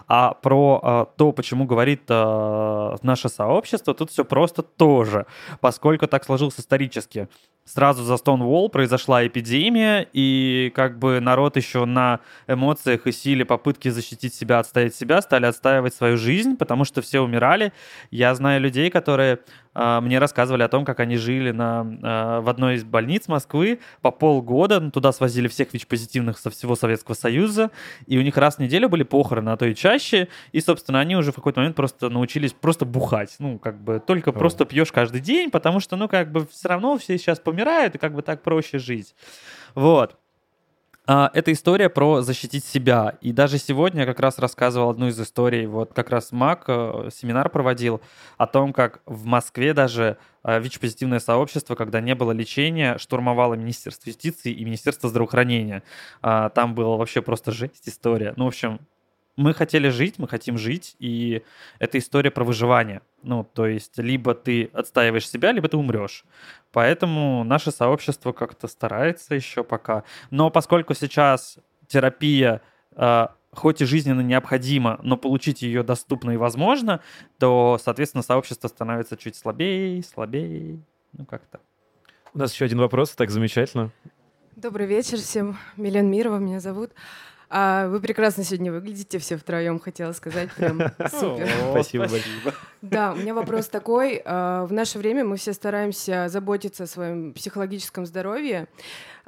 [0.08, 5.26] А про а, то, почему говорит а, наше сообщество, тут все просто тоже,
[5.60, 7.28] поскольку так сложилось исторически.
[7.66, 13.88] Сразу за Stonewall произошла эпидемия, и как бы народ еще на эмоциях и силе попытки
[13.88, 17.72] защитить себя, отстоять себя, стали отстаивать свою жизнь, потому что все умирали.
[18.12, 19.40] Я знаю людей, которые
[19.78, 23.80] а, мне рассказывали о том, как они жили на, а, в одной из больниц Москвы
[24.00, 24.80] по полгода.
[24.80, 27.70] Ну, Туда свозили всех ВИЧ-позитивных со всего Советского Союза,
[28.06, 30.28] и у них раз в неделю были похороны, а то и чаще.
[30.52, 33.36] И, собственно, они уже в какой-то момент просто научились просто бухать.
[33.38, 36.96] Ну, как бы только просто пьешь каждый день, потому что, ну, как бы все равно
[36.96, 39.14] все сейчас помирают, и как бы так проще жить.
[39.74, 40.16] Вот.
[41.08, 43.16] А, это история про защитить себя.
[43.20, 45.66] И даже сегодня я как раз рассказывал одну из историй.
[45.66, 48.00] Вот как раз МАК э, семинар проводил
[48.38, 54.08] о том, как в Москве даже э, ВИЧ-позитивное сообщество, когда не было лечения, штурмовало Министерство
[54.10, 55.84] юстиции и Министерство здравоохранения.
[56.22, 58.34] А, Там была вообще просто жесть история.
[58.36, 58.80] Ну, в общем,
[59.36, 61.42] мы хотели жить, мы хотим жить, и
[61.78, 63.02] это история про выживание.
[63.22, 66.24] Ну, то есть, либо ты отстаиваешь себя, либо ты умрешь.
[66.72, 70.04] Поэтому наше сообщество как-то старается еще пока.
[70.30, 77.00] Но поскольку сейчас терапия э, хоть и жизненно необходимо, но получить ее доступно и возможно,
[77.38, 80.80] то, соответственно, сообщество становится чуть слабее, слабее.
[81.12, 81.60] Ну, как-то.
[82.34, 83.90] У нас еще один вопрос, так замечательно.
[84.54, 85.58] Добрый вечер всем.
[85.76, 86.92] Милен Мирова меня зовут.
[87.48, 90.80] А вы прекрасно сегодня выглядите все втроем, хотела сказать, прям
[91.10, 91.48] супер.
[91.70, 92.54] Спасибо большое.
[92.82, 94.20] Да, у меня вопрос такой.
[94.24, 98.66] А, В наше время мы все стараемся заботиться о своем психологическом здоровье.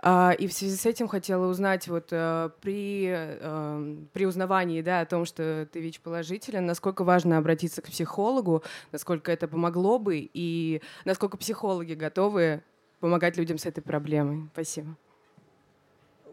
[0.02, 5.00] А, И в связи с этим хотела узнать, вот э, при, э, при узнавании да,
[5.00, 10.82] о том, что ты ВИЧ-положителен, насколько важно обратиться к психологу, насколько это помогло бы, и
[11.04, 12.62] насколько психологи готовы
[13.00, 14.48] помогать людям с этой проблемой.
[14.52, 14.96] Спасибо.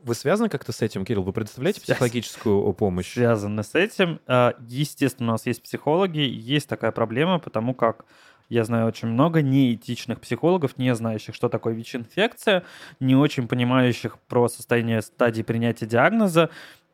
[0.06, 1.24] Вы связаны как-то с этим, Кирилл?
[1.24, 1.98] Вы предоставляете Связь.
[1.98, 3.12] психологическую помощь?
[3.14, 4.20] связаны с этим.
[4.28, 8.06] А, Естественно, у нас есть психологи, есть такая проблема, потому как
[8.48, 12.64] я знаю очень много неэтичных психологов, не знающих, что такое ВИЧ-инфекция,
[13.00, 16.52] не очень понимающих про состояние стадии принятия диагноза,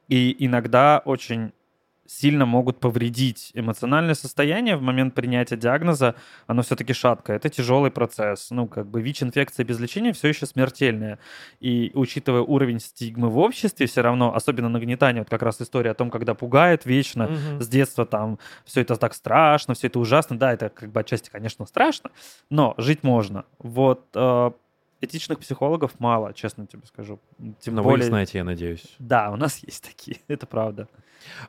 [0.08, 1.52] и иногда очень
[2.12, 7.38] сильно могут повредить эмоциональное состояние в момент принятия диагноза, оно все-таки шаткое.
[7.38, 8.52] Это тяжелый процесс.
[8.52, 11.20] Ну, как бы ВИЧ-инфекция без лечения все еще смертельная.
[11.62, 15.94] И учитывая уровень стигмы в обществе, все равно, особенно нагнетание, вот как раз история о
[15.94, 17.62] том, когда пугает вечно, Мгм.
[17.62, 20.38] с детства там все это так страшно, все это ужасно.
[20.38, 22.12] Да, это как бы отчасти, конечно, страшно,
[22.50, 23.46] но жить можно.
[23.60, 24.52] Вот э,
[25.02, 27.20] этичных психологов мало, честно тебе скажу.
[27.60, 28.08] Тем Но вы их более...
[28.08, 28.96] знаете, я надеюсь.
[29.00, 30.88] Да, у нас есть такие, это правда.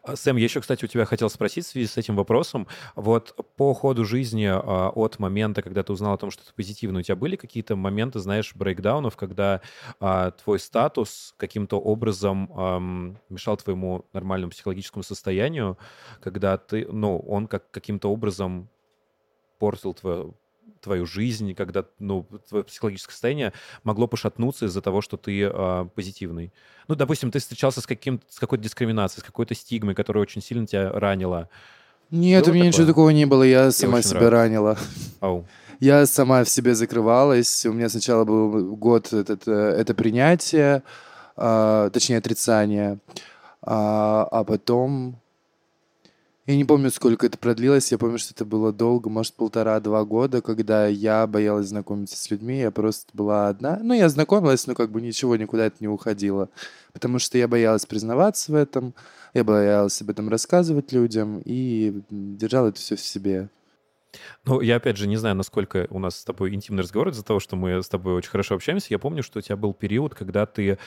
[0.03, 2.67] А, Сэм, я еще, кстати, у тебя хотел спросить в связи с этим вопросом.
[2.95, 7.01] Вот по ходу жизни а, от момента, когда ты узнал о том, что ты позитивный,
[7.01, 9.61] у тебя были какие-то моменты, знаешь, брейкдаунов, когда
[10.01, 15.79] а, твой статус каким-то образом мешал твоему нормальному психологическому состоянию,
[16.21, 18.69] когда ты, ну, он как каким-то образом
[19.59, 20.35] портил твою
[20.81, 23.53] твою жизнь, когда, ну, твое психологическое состояние
[23.85, 26.53] могло пошатнуться из-за того, что ты а, позитивный.
[26.89, 30.67] Ну, допустим, ты встречался с, каким с какой-то дискриминацией, с какой-то стигмой, которая очень сильно
[30.67, 31.49] тебя ранила.
[32.11, 32.93] Нет, Было у меня ничего такое?
[32.93, 34.77] такого не было, я сама очень себя ранила.
[35.21, 35.47] Ау.
[35.81, 37.67] Я сама в себе закрывалась.
[37.67, 40.85] У меня сначала был год этот, э, это принятие,
[41.37, 43.01] а, точнее отрицание,
[43.63, 45.22] а, а потом
[46.47, 47.93] я не помню, сколько это продлилось.
[47.93, 52.59] Я помню, что это было долго, может полтора-два года, когда я боялась знакомиться с людьми.
[52.59, 53.79] Я просто была одна.
[53.81, 56.49] Ну, я знакомилась, но как бы ничего никуда это не уходило,
[56.93, 58.93] потому что я боялась признаваться в этом,
[59.35, 63.49] я боялась об этом рассказывать людям и держала это все в себе.
[64.45, 67.41] Ну, я, опять же, не знаю, насколько у нас с тобой интимный разговор из-за того,
[67.41, 68.89] что мы с тобой очень хорошо общаемся.
[68.91, 70.79] Я помню, что у тебя был период, когда ты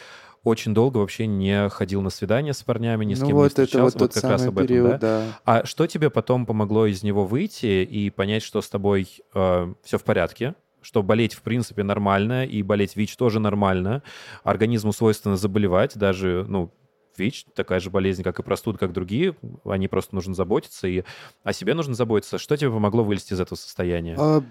[0.44, 3.52] очень долго вообще не ходил на свидания с парнями, ни с ну кем не вот
[3.54, 3.98] это вот встречался.
[3.98, 4.98] тот как раз об этом, период, да?
[5.00, 5.40] да.
[5.44, 10.04] А что тебе потом помогло из него выйти и понять, что с тобой все в
[10.04, 10.56] порядке?
[10.86, 14.04] что болеть в принципе нормально, и болеть ВИЧ тоже нормально.
[14.44, 16.72] Организму свойственно заболевать, даже, ну,
[17.18, 19.36] ВИЧ такая же болезнь, как и простуда, как другие.
[19.64, 21.04] О ней просто нужно заботиться, и
[21.44, 22.38] о себе нужно заботиться.
[22.38, 24.16] Что тебе помогло вылезти из этого состояния?
[24.18, 24.44] А,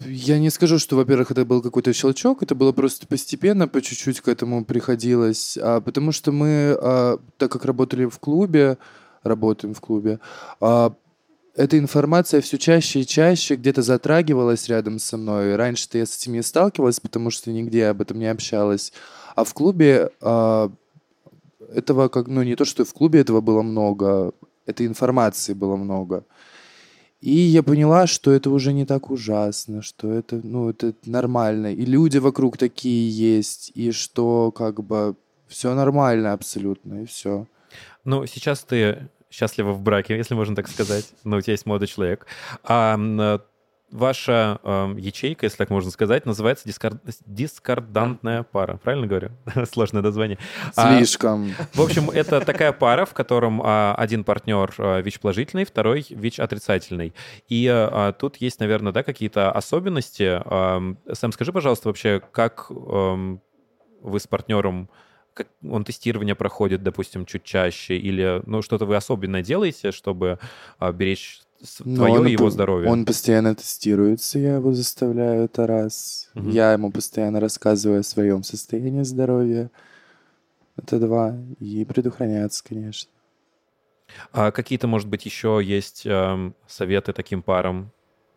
[0.00, 4.20] я не скажу, что, во-первых, это был какой-то щелчок, это было просто постепенно, по чуть-чуть
[4.20, 8.78] к этому приходилось, а, потому что мы, а, так как работали в клубе,
[9.22, 10.18] работаем в клубе,
[10.60, 10.94] а,
[11.54, 15.54] эта информация все чаще и чаще где-то затрагивалась рядом со мной.
[15.54, 18.92] Раньше-то я с этим не сталкивалась, потому что нигде об этом не общалась.
[19.34, 20.70] А в клубе а,
[21.74, 24.32] этого, как, ну, не то, что в клубе этого было много,
[24.66, 26.24] этой информации было много.
[27.20, 31.72] И я поняла, что это уже не так ужасно, что это, ну, это нормально.
[31.72, 35.14] И люди вокруг такие есть, и что как бы
[35.46, 37.46] все нормально абсолютно, и все.
[38.04, 41.12] Ну, сейчас ты счастлива в браке, если можно так сказать.
[41.24, 42.26] Но у тебя есть молодой человек.
[42.64, 42.96] А
[43.92, 48.78] ваша э, ячейка, если так можно сказать, называется дискор- дискордантная пара.
[48.82, 49.30] Правильно говорю?
[49.70, 50.38] Сложное название.
[50.74, 51.54] А, Слишком.
[51.74, 57.14] В общем, это такая пара, в котором а, один партнер а, ВИЧ-положительный, второй ВИЧ-отрицательный.
[57.48, 60.40] И а, тут есть, наверное, да, какие-то особенности.
[60.44, 63.40] Ам, Сэм, скажи, пожалуйста, вообще, как ам,
[64.00, 64.88] вы с партнером
[65.34, 70.38] как он тестирование проходит, допустим, чуть чаще, или ну что-то вы особенное делаете, чтобы
[70.78, 71.40] а, беречь
[71.82, 72.90] твое он его здоровье?
[72.90, 76.30] Он постоянно тестируется, я его заставляю, это раз.
[76.34, 76.50] Мгм.
[76.50, 79.70] Я ему постоянно рассказываю о своем состоянии здоровья.
[80.76, 81.36] Это два.
[81.60, 83.10] И предохраняться, конечно.
[84.32, 87.92] А какие-то, может быть, еще есть ам, советы таким парам?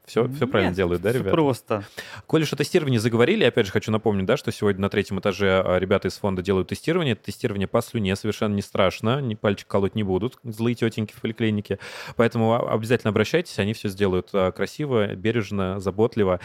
[0.05, 1.31] Все, все правильно Нет, делают, да, ребята?
[1.31, 1.83] просто.
[2.27, 5.61] Коли уж о тестировании заговорили, опять же хочу напомнить, да, что сегодня на третьем этаже
[5.65, 7.13] а, ребята из фонда делают тестирование.
[7.13, 11.21] Это тестирование по слюне совершенно не страшно, ни пальчик колоть не будут злые тетеньки в
[11.21, 11.79] поликлинике.
[12.15, 16.39] Поэтому обязательно обращайтесь, они все сделают а, красиво, бережно, заботливо.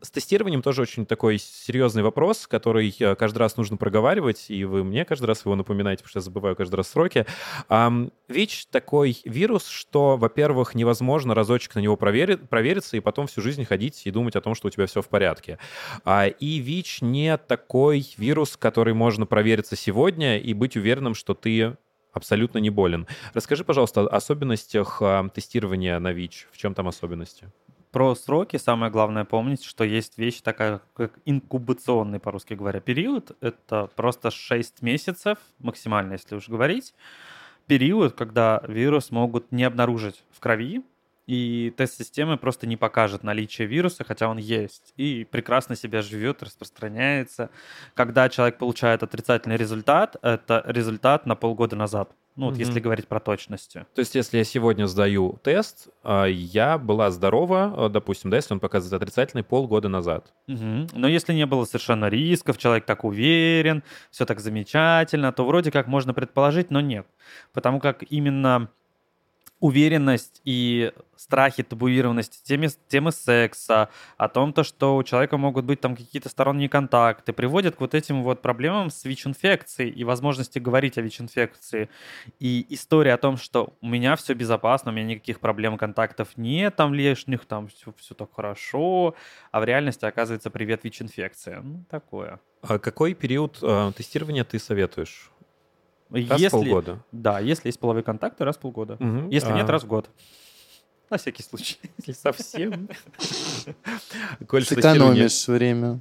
[0.00, 4.64] А, с тестированием тоже очень такой серьезный вопрос, который э, каждый раз нужно проговаривать, и
[4.64, 7.26] вы мне каждый раз его напоминаете, потому что я забываю каждый раз сроки.
[8.28, 13.64] ВИЧ такой вирус, что, во-первых, невозможно разочек на него проверить, провериться и потом всю жизнь
[13.64, 15.58] ходить и думать о том, что у тебя все в порядке.
[16.04, 21.76] Uh, и ВИЧ не такой вирус, который можно провериться сегодня и быть уверенным, что ты
[22.12, 23.06] абсолютно не болен.
[23.34, 25.02] Расскажи, пожалуйста, о особенностях
[25.34, 26.48] тестирования на ВИЧ.
[26.52, 27.48] В чем там особенности?
[27.90, 33.36] Про сроки самое главное помнить, что есть вещь такая, как инкубационный, по-русски говоря, период.
[33.40, 36.94] Это просто 6 месяцев, максимально, если уж говорить.
[37.66, 40.82] Период, когда вирус могут не обнаружить в крови,
[41.28, 46.42] и тест системы просто не покажет наличие вируса, хотя он есть, и прекрасно себя живет,
[46.42, 47.50] распространяется.
[47.94, 52.10] Когда человек получает отрицательный результат, это результат на полгода назад.
[52.34, 52.60] Ну, вот угу.
[52.60, 53.84] если говорить про точности.
[53.94, 58.54] То есть, если я сегодня сдаю тест, а, я была здорова, а, допустим, да, если
[58.54, 60.32] он показывает отрицательный полгода назад.
[60.46, 60.86] Угу.
[60.94, 65.88] Но если не было совершенно рисков, человек так уверен, все так замечательно, то вроде как
[65.88, 67.06] можно предположить, но нет.
[67.52, 68.70] Потому как именно
[69.60, 75.80] уверенность и страхи, табуированность темы, темы секса, о том, то, что у человека могут быть
[75.80, 80.96] там какие-то сторонние контакты, приводят к вот этим вот проблемам с ВИЧ-инфекцией и возможности говорить
[80.96, 81.88] о ВИЧ-инфекции.
[82.38, 86.76] И история о том, что у меня все безопасно, у меня никаких проблем, контактов нет
[86.76, 89.14] там лишних, там все, все так хорошо,
[89.50, 91.60] а в реальности оказывается привет ВИЧ-инфекция.
[91.60, 92.40] Ну, такое.
[92.62, 95.30] А какой период э, тестирования ты советуешь?
[96.10, 97.04] Раз если, в полгода.
[97.12, 98.94] Да, если есть половые контакты, раз в полгода.
[98.94, 99.30] Угу.
[99.30, 99.54] Если а...
[99.54, 100.08] нет, раз в год.
[101.10, 101.78] На всякий случай.
[101.98, 102.88] Если совсем.
[104.40, 106.00] Сэкономишь время.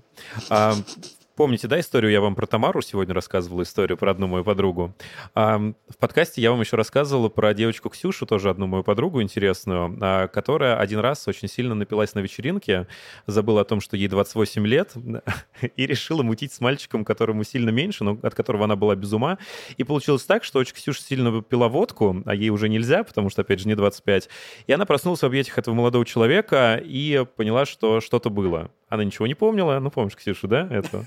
[1.38, 4.95] Помните, да, историю я вам про Тамару сегодня рассказывал, историю про одну мою подругу.
[5.36, 9.95] А, в подкасте я вам еще рассказывал про девочку Ксюшу, тоже одну мою подругу интересную,
[10.02, 12.88] а, которая один раз очень сильно напилась на вечеринке,
[13.28, 14.93] забыла о том, что ей 28 лет,
[15.76, 19.38] и решила мутить с мальчиком, которому сильно меньше, но от которого она была без ума.
[19.78, 23.43] И получилось так, что очень Ксюша сильно пила водку, а ей уже нельзя, потому что,
[23.43, 24.28] опять же, не 25.
[24.65, 28.71] И она проснулась в объятиях этого молодого человека и поняла, что что-то было.
[28.89, 29.80] Она ничего не помнила.
[29.80, 31.06] Ну, помнишь Ксюшу, да, это?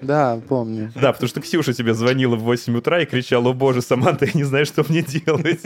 [0.00, 0.92] Да, помню.
[0.94, 4.32] Да, потому что Ксюша тебе звонила в 8 утра и кричала, о боже, Саманта, я
[4.32, 5.62] не знаю, что мне делать.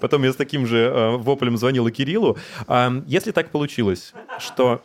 [0.00, 2.38] Потом я с таким же э, воплем звонила Кириллу.
[2.66, 4.82] А, если так получилось, что...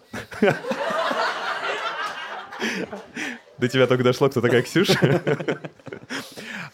[3.57, 5.21] До тебя только дошло, кто такая Ксюша.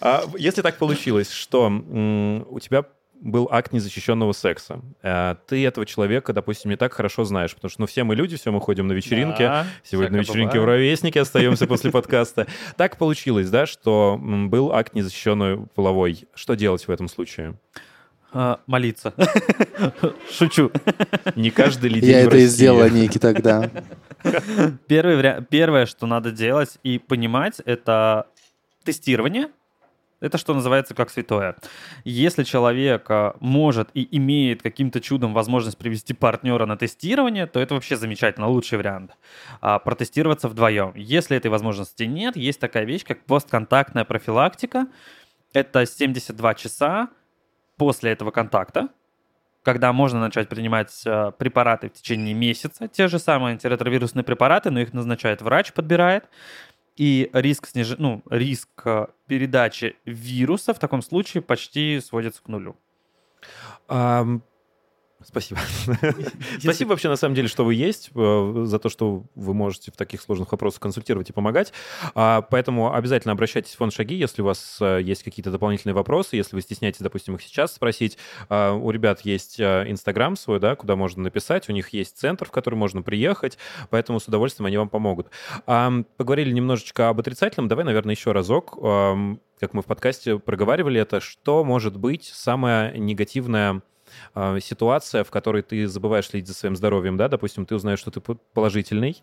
[0.01, 2.85] А, если так получилось, что у тебя
[3.21, 4.81] был акт незащищенного секса.
[5.01, 8.37] Э, ты этого человека, допустим, не так хорошо знаешь, потому что ну, все мы люди,
[8.37, 9.43] все мы ходим на вечеринки.
[9.43, 10.63] Да, Сегодня на вечеринке бывает.
[10.63, 12.47] в Ровеснике остаемся после подкаста.
[12.77, 16.27] Так получилось, да, что был акт незащищенный половой.
[16.33, 17.57] Что делать в этом случае?
[18.31, 19.13] А, молиться.
[20.31, 20.71] Шучу.
[21.35, 23.69] Не каждый ли Я это и сделал, Ники, тогда.
[24.87, 28.27] Первое, что надо делать и понимать, это
[28.83, 29.49] тестирование,
[30.21, 31.55] это что называется как святое.
[32.03, 37.73] Если человек а, может и имеет каким-то чудом возможность привести партнера на тестирование, то это
[37.73, 39.11] вообще замечательно, лучший вариант.
[39.61, 40.93] А, протестироваться вдвоем.
[40.95, 44.87] Если этой возможности нет, есть такая вещь, как постконтактная профилактика.
[45.53, 47.09] Это 72 часа
[47.77, 48.89] после этого контакта,
[49.63, 54.79] когда можно начать принимать э, препараты в течение месяца, те же самые антиретровирусные препараты, но
[54.79, 56.25] их назначает врач, подбирает
[56.99, 57.95] и риск, сниж...
[57.97, 62.75] ну, риск э, передачи вируса в таком случае почти сводится к нулю.
[65.21, 65.59] Спасибо.
[66.59, 69.97] Спасибо вообще, на самом деле, что вы есть, э, за то, что вы можете в
[69.97, 71.73] таких сложных вопросах консультировать и помогать.
[72.15, 76.37] А, поэтому обязательно обращайтесь в фонд «Шаги», если у вас э, есть какие-то дополнительные вопросы,
[76.37, 78.17] если вы стесняетесь, допустим, их сейчас спросить.
[78.47, 82.45] А, у ребят есть э, Инстаграм свой, да, куда можно написать, у них есть центр,
[82.45, 83.57] в который можно приехать,
[83.89, 85.29] поэтому с удовольствием они вам помогут.
[85.65, 88.77] Поговорили немножечко об отрицательном, давай, наверное, еще разок
[89.59, 93.81] как мы в подкасте проговаривали это, что может быть самое негативное
[94.35, 98.11] э, ситуация, в которой ты забываешь следить за своим здоровьем, да, допустим, ты узнаешь, что
[98.11, 99.21] ты положительный,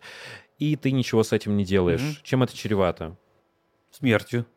[0.58, 2.00] и ты ничего с этим не делаешь.
[2.00, 2.22] Mm-hmm.
[2.22, 3.16] Чем это чревато?
[3.90, 4.46] Смертью.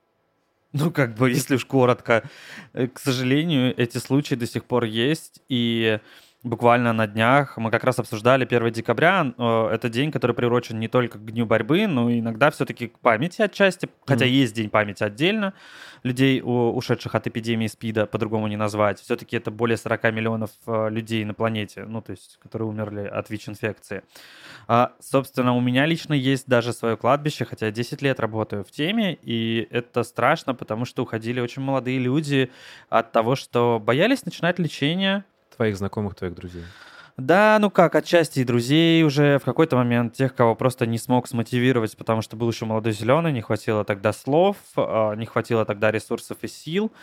[0.72, 2.30] Ну, как бы, если уж коротко.
[2.74, 6.00] Э, к сожалению, эти случаи до сих пор есть, и
[6.44, 9.34] буквально на днях мы как раз обсуждали 1 декабря.
[9.38, 13.86] Это день, который приурочен не только к Дню борьбы, но иногда все-таки к памяти отчасти,
[13.86, 14.08] mm-hmm.
[14.08, 15.54] хотя есть День памяти отдельно
[16.04, 19.00] людей, ушедших от эпидемии СПИДа, по-другому не назвать.
[19.00, 23.30] Все-таки это более 40 миллионов э, людей на планете, ну, то есть, которые умерли от
[23.30, 24.04] ВИЧ-инфекции.
[24.68, 28.72] А, собственно, у меня лично есть даже свое кладбище, хотя я 10 лет работаю в
[28.72, 32.52] теме, и это страшно, потому что уходили очень молодые люди
[32.90, 35.26] от того, что боялись начинать лечение,
[35.56, 36.64] твоих знакомых, твоих друзей?
[37.20, 41.28] Да, ну как, отчасти и друзей уже в какой-то момент, тех, кого просто не смог
[41.28, 45.92] смотивировать, потому что был еще молодой зеленый, не хватило тогда слов, а, не хватило тогда
[45.92, 46.94] ресурсов и сил.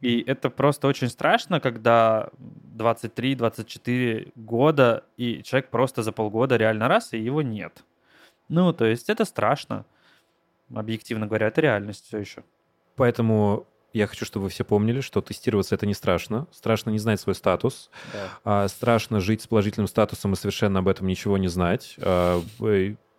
[0.00, 2.30] И это просто очень страшно, когда
[2.74, 7.84] 23-24 года, и человек просто за полгода реально раз, и его нет.
[8.48, 9.84] Ну, то есть это страшно.
[10.74, 12.42] Объективно говоря, это реальность все еще.
[12.96, 16.46] Поэтому я хочу, чтобы вы все помнили, что тестироваться это не страшно.
[16.52, 17.90] Страшно не знать свой статус.
[18.12, 18.28] Да.
[18.44, 21.96] А, страшно жить с положительным статусом и совершенно об этом ничего не знать.
[21.98, 22.42] А,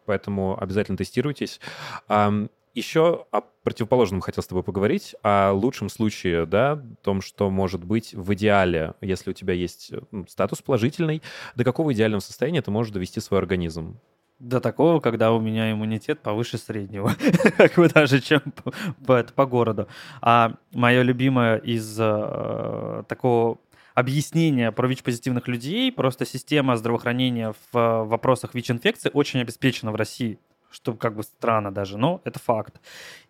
[0.05, 1.59] поэтому обязательно тестируйтесь.
[2.07, 7.49] Ам, еще о противоположном хотел с тобой поговорить, о лучшем случае, да, о том, что
[7.49, 11.21] может быть в идеале, если у тебя есть ну, статус положительный,
[11.55, 13.99] до какого идеального состояния ты можешь довести свой организм.
[14.41, 17.11] До такого, когда у меня иммунитет повыше среднего,
[17.57, 18.73] как бы даже чем по,
[19.05, 19.87] по- по городу.
[20.19, 23.59] А мое любимое из э, такого
[23.93, 30.39] объяснения про ВИЧ-позитивных людей, просто система здравоохранения в э, вопросах ВИЧ-инфекции очень обеспечена в России,
[30.71, 32.81] что как бы странно даже, но это факт.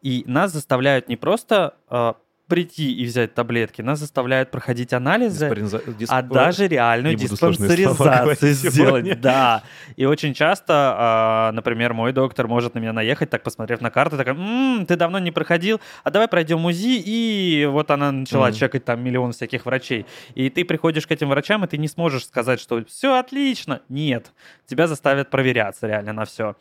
[0.01, 2.14] И нас заставляют не просто э,
[2.51, 8.35] прийти и взять таблетки, нас заставляют проходить анализы, Диспаренза- дисп- а даже реальную Не диспансеризацию
[8.55, 8.69] сегодня.
[8.69, 9.21] сделать.
[9.21, 9.63] Да.
[9.95, 14.17] И очень часто, а, например, мой доктор может на меня наехать, так посмотрев на карту,
[14.17, 17.01] такая, «М, ты давно не проходил, а давай пройдем УЗИ.
[17.05, 18.55] И вот она начала Мгм.
[18.55, 20.05] чекать там миллион всяких врачей.
[20.35, 23.79] И ты приходишь к этим врачам, и ты не сможешь сказать, что все отлично.
[23.87, 24.33] Нет.
[24.67, 26.55] Тебя заставят проверяться реально на все.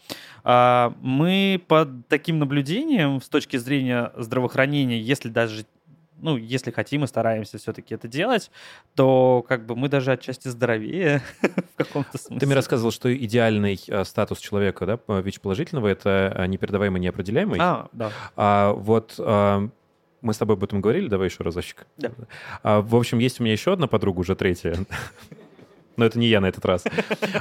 [0.44, 5.64] Мы под таким наблюдением с точки зрения здравоохранения, если даже
[6.20, 8.50] ну, если хотим и стараемся все-таки это делать,
[8.94, 12.38] то как бы мы даже отчасти здоровее в каком-то смысле.
[12.38, 17.58] Ты мне рассказывал, что идеальный э, статус человека, да, по- ВИЧ-положительного, это э, непередаваемый, неопределяемый.
[17.60, 18.12] А, да.
[18.36, 19.68] А вот а,
[20.22, 21.86] мы с тобой об этом говорили, давай еще разочек.
[21.96, 22.10] Да.
[22.62, 24.76] А, в общем, есть у меня еще одна подруга, уже третья.
[25.96, 26.84] Но это не я на этот раз.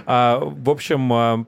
[0.06, 1.46] А, в общем, а, а,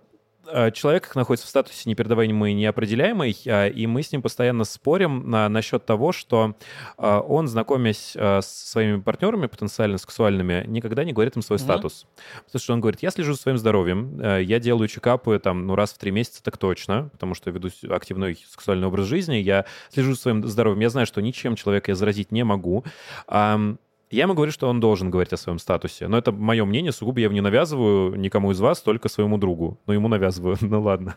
[0.73, 5.49] человек находится в статусе непередаваемый и неопределяемый, а, и мы с ним постоянно спорим на,
[5.49, 6.55] насчет того, что
[6.97, 11.63] а, он, знакомясь а, с своими партнерами потенциально сексуальными, никогда не говорит им свой Мгм.
[11.63, 12.05] статус.
[12.45, 15.75] Потому что он говорит, я слежу за своим здоровьем, э, я делаю чекапы там, ну,
[15.75, 20.13] раз в три месяца, так точно, потому что веду активный сексуальный образ жизни, я слежу
[20.13, 22.83] за своим здоровьем, я знаю, что ничем человека я заразить не могу.
[24.11, 26.07] Я ему говорю, что он должен говорить о своем статусе.
[26.09, 29.79] Но это мое мнение, сугубо я его не навязываю никому из вас, только своему другу.
[29.87, 31.15] Но ему навязываю, ну ладно.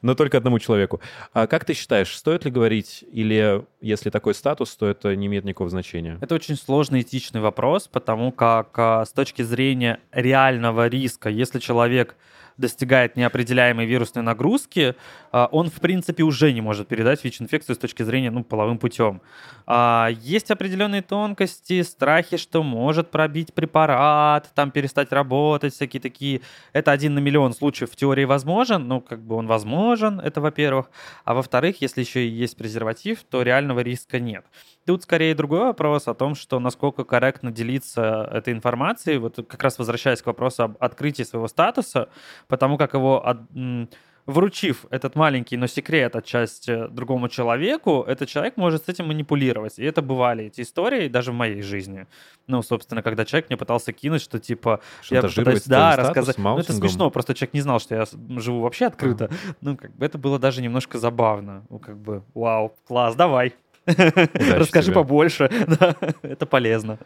[0.00, 1.00] Но только одному человеку.
[1.34, 5.44] А как ты считаешь, стоит ли говорить, или если такой статус, то это не имеет
[5.44, 6.18] никакого значения?
[6.22, 12.16] Это очень сложный этичный вопрос, потому как а, с точки зрения реального риска, если человек
[12.60, 14.94] достигает неопределяемой вирусной нагрузки,
[15.32, 19.22] а, он, в принципе, уже не может передать ВИЧ-инфекцию с точки зрения ну, половым путем.
[19.66, 26.42] А, Есть определенные тонкости, страхи, что может пробить препарат, там перестать работать, всякие такие.
[26.72, 30.90] Это один на миллион случаев в теории возможен, ну, как бы он возможен, это во-первых.
[31.24, 34.44] А во-вторых, если еще и есть презерватив, то реального риска нет.
[34.86, 39.78] Тут скорее другой вопрос о том, что насколько корректно делиться этой информацией, вот как раз
[39.78, 42.08] возвращаясь к вопросу об открытии своего статуса,
[42.48, 43.40] потому как его от-
[44.26, 49.78] вручив этот маленький, но секрет отчасти другому человеку, этот человек может с этим манипулировать.
[49.78, 52.06] И это бывали эти истории даже в моей жизни.
[52.46, 54.80] Ну, собственно, когда человек мне пытался кинуть, что типа...
[55.14, 56.38] я пытаюсь, да, статус рассказать.
[56.38, 58.04] Ну, это смешно, просто человек не знал, что я
[58.40, 59.30] живу вообще открыто.
[59.60, 61.64] Ну, как бы это было даже немножко забавно.
[61.68, 63.54] Ну, как бы, вау, класс, давай.
[63.96, 64.94] Расскажи тебе.
[64.94, 65.50] побольше.
[65.80, 66.98] Да, это полезно.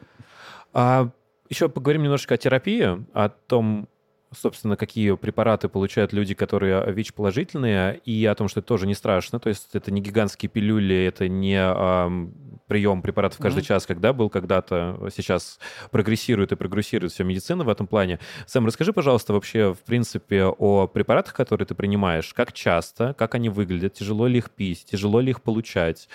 [0.73, 1.11] А
[1.49, 3.89] еще поговорим немножко о терапии, о том,
[4.33, 9.39] собственно, какие препараты получают люди, которые ВИЧ-положительные, и о том, что это тоже не страшно.
[9.39, 12.33] То есть это не гигантские пилюли, это не ам,
[12.67, 13.67] прием препаратов каждый Мгм.
[13.67, 14.99] час, когда был когда-то.
[15.15, 15.61] Сейчас
[15.93, 18.19] прогрессирует и прогрессирует вся медицина в этом плане.
[18.47, 22.33] Сэм, расскажи, пожалуйста, вообще, в принципе, о препаратах, которые ты принимаешь.
[22.35, 26.09] Как часто, как они выглядят, тяжело ли их пить, тяжело ли их получать?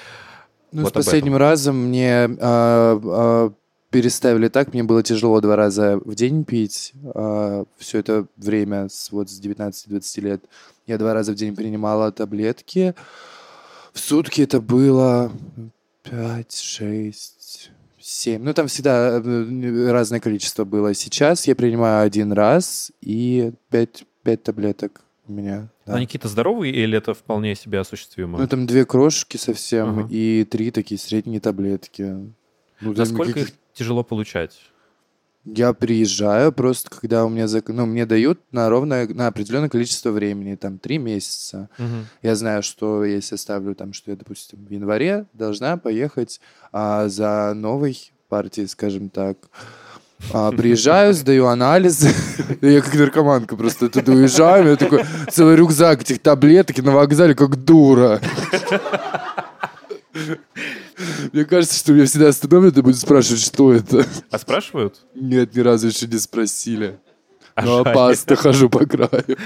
[0.72, 1.04] Ну, Вот с об этом.
[1.04, 3.54] последним разом мне а, а,
[3.90, 6.94] переставили так, мне было тяжело два раза в день пить.
[7.78, 10.44] все это время, с, вот с 19-20 лет,
[10.86, 12.96] я два раза в день принимала таблетки.
[13.94, 15.32] В сутки это было
[16.04, 18.42] 5, 6, 7.
[18.42, 20.94] Ну, там всегда э, разное количество было.
[20.94, 25.70] Сейчас я принимаю один раз и 5, 5 таблеток у меня.
[25.86, 25.96] да.
[25.96, 28.40] Они какие-то здоровые или это вполне себе осуществимо?
[28.40, 30.08] Ну, там две крошки совсем Ага.
[30.12, 32.04] и три такие средние таблетки.
[32.82, 34.60] Ну, Насколько их тяжело получать?
[35.46, 37.46] Я приезжаю просто, когда у меня...
[37.46, 41.70] зак- Ну, мне дают на ровное, на определенное количество времени, там, три месяца.
[42.22, 47.54] Я знаю, что если оставлю там, что я, допустим, в январе должна поехать а, за
[47.56, 49.38] новой партией, скажем так.
[50.32, 52.06] А, приезжаю, сдаю анализ.
[52.62, 54.64] Я как наркоманка просто туда уезжаю.
[54.64, 58.22] У меня такой целый рюкзак этих таблеток и на вокзале как дура.
[61.32, 64.06] Мне кажется, что меня всегда остановят и будут спрашивать, что это.
[64.30, 65.00] А спрашивают?
[65.16, 67.00] Нет, ни разу еще не спросили.
[67.56, 67.94] А Но жаль.
[67.94, 69.38] опасно хожу по краю.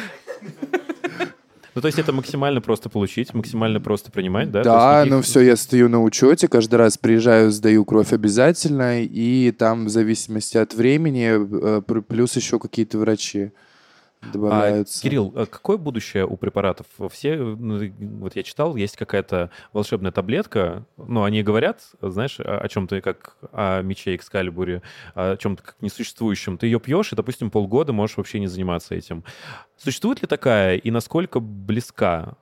[1.76, 4.64] Ну, то есть это максимально просто получить, максимально просто принимать, да?
[4.64, 9.02] Да, есть ну никаких- все, я стою на учете, каждый раз приезжаю, сдаю кровь обязательно,
[9.02, 11.32] и там в зависимости от времени
[11.80, 13.52] э, плюс еще какие-то врачи
[14.30, 15.02] А, добавляются.
[15.02, 16.86] Кирилл, а какое будущее у препаратов?
[17.12, 22.68] Все, ну, вот я читал, есть какая-то волшебная таблетка, ну, они говорят, знаешь, о, о
[22.68, 24.82] чем-то, как о мече Экскалибуре,
[25.16, 26.58] о чем-то как несуществующем.
[26.58, 29.24] Ты ее пьешь, и, допустим, полгода можешь вообще не заниматься этим.
[29.78, 32.36] Существует ли такая, и насколько близка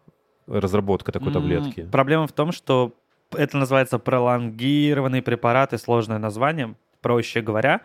[0.48, 1.88] разработка такой таблетки?
[1.92, 2.94] Проблема в том, что
[3.32, 7.82] это называется пролонгированные препараты, сложное название, проще говоря.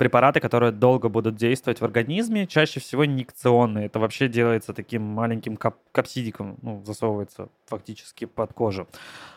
[0.00, 3.84] Препараты, которые долго будут действовать в организме, чаще всего инъекционные.
[3.84, 8.88] Это вообще делается таким маленьким кап- капсидиком, ну, засовывается фактически под кожу.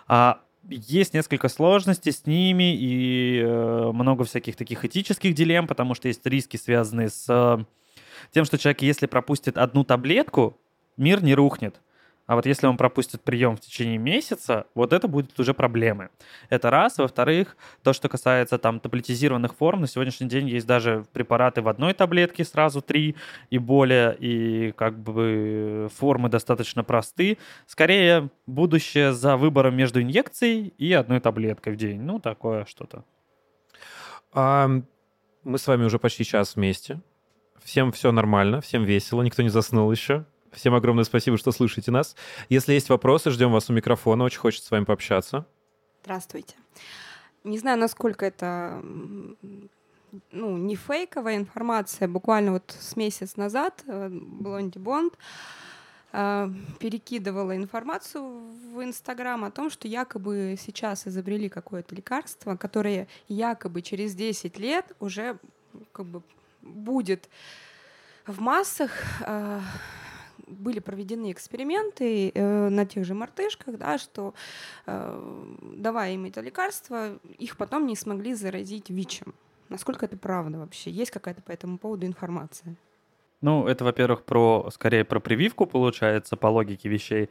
[0.07, 0.39] А
[0.69, 6.25] есть несколько сложностей с ними и э, много всяких таких этических дилемм, потому что есть
[6.25, 7.65] риски, связанные с э,
[8.31, 10.57] тем, что человек, если пропустит одну таблетку,
[10.95, 11.81] мир не рухнет.
[12.25, 16.09] А вот если он пропустит прием в течение месяца, вот это будет уже проблемы.
[16.49, 16.97] Это раз.
[16.97, 21.93] Во-вторых, то, что касается там таблетизированных форм, на сегодняшний день есть даже препараты в одной
[21.93, 23.15] таблетке сразу три
[23.49, 27.37] и более, и как бы формы достаточно просты.
[27.67, 32.01] Скорее, будущее за выбором между инъекцией и одной таблеткой в день.
[32.01, 33.03] Ну, такое что-то.
[34.31, 34.69] А,
[35.43, 37.01] мы с вами уже почти час вместе.
[37.63, 40.25] Всем все нормально, всем весело, никто не заснул еще.
[40.53, 42.15] Всем огромное спасибо, что слышите нас.
[42.49, 44.23] Если есть вопросы, ждем вас у микрофона.
[44.23, 45.45] Очень хочется с вами пообщаться.
[46.03, 46.55] Здравствуйте.
[47.43, 48.81] Не знаю, насколько это
[50.31, 52.07] ну, не фейковая информация.
[52.07, 55.17] Буквально вот с месяц назад э, Блонди Бонд
[56.11, 56.49] э,
[56.79, 64.13] перекидывала информацию в Инстаграм о том, что якобы сейчас изобрели какое-то лекарство, которое якобы через
[64.13, 65.37] 10 лет уже
[65.91, 66.21] как бы
[66.61, 67.27] будет
[68.27, 68.91] в массах.
[70.47, 74.33] Были проведены эксперименты э, на тех же мартышках, да, что
[74.85, 79.33] э, давая им это лекарство, их потом не смогли заразить ВИЧем.
[79.69, 80.91] Насколько это правда вообще?
[80.91, 82.75] Есть какая-то по этому поводу информация?
[83.43, 87.29] Ну, это, во-первых, про скорее про прививку получается по логике вещей.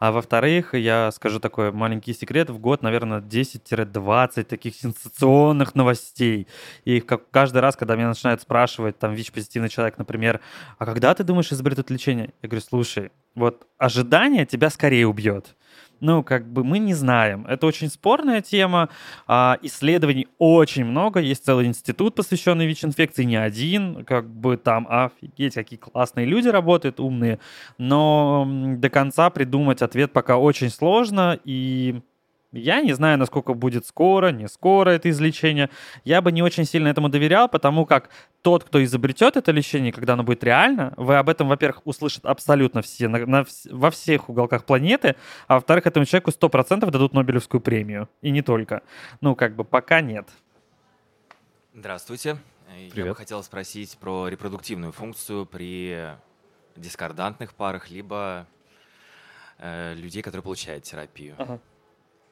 [0.00, 2.50] А во-вторых, я скажу такой маленький секрет.
[2.50, 6.48] В год, наверное, 10-20 таких сенсационных новостей.
[6.84, 10.40] И как каждый раз, когда меня начинают спрашивать, там, ВИЧ-позитивный человек, например,
[10.78, 12.34] а когда ты думаешь изобретут лечение?
[12.42, 15.54] Я говорю, слушай, вот ожидание тебя скорее убьет.
[16.02, 17.46] Ну, как бы мы не знаем.
[17.46, 18.88] Это очень спорная тема.
[19.28, 21.20] А, исследований очень много.
[21.20, 24.04] Есть целый институт, посвященный ВИЧ-инфекции, не один.
[24.04, 27.38] Как бы там, офигеть, какие классные люди работают, умные.
[27.78, 28.44] Но
[28.78, 31.38] до конца придумать ответ пока очень сложно.
[31.44, 32.00] И
[32.52, 35.70] я не знаю, насколько будет скоро, не скоро это излечение.
[36.04, 38.10] Я бы не очень сильно этому доверял, потому как
[38.42, 42.82] тот, кто изобретет это лечение, когда оно будет реально, вы об этом, во-первых, услышат абсолютно
[42.82, 45.16] все, на- на во всех уголках планеты,
[45.48, 48.08] а во-вторых, этому человеку 100% дадут Нобелевскую премию.
[48.20, 48.82] И не только.
[49.20, 50.28] Ну, как бы пока нет.
[51.74, 52.36] Здравствуйте.
[52.68, 53.08] Э, Я Привет.
[53.10, 56.08] бы хотел спросить про репродуктивную функцию при
[56.76, 58.46] дискордантных парах, либо
[59.58, 61.34] э, людей, которые получают терапию.
[61.38, 61.60] Ага.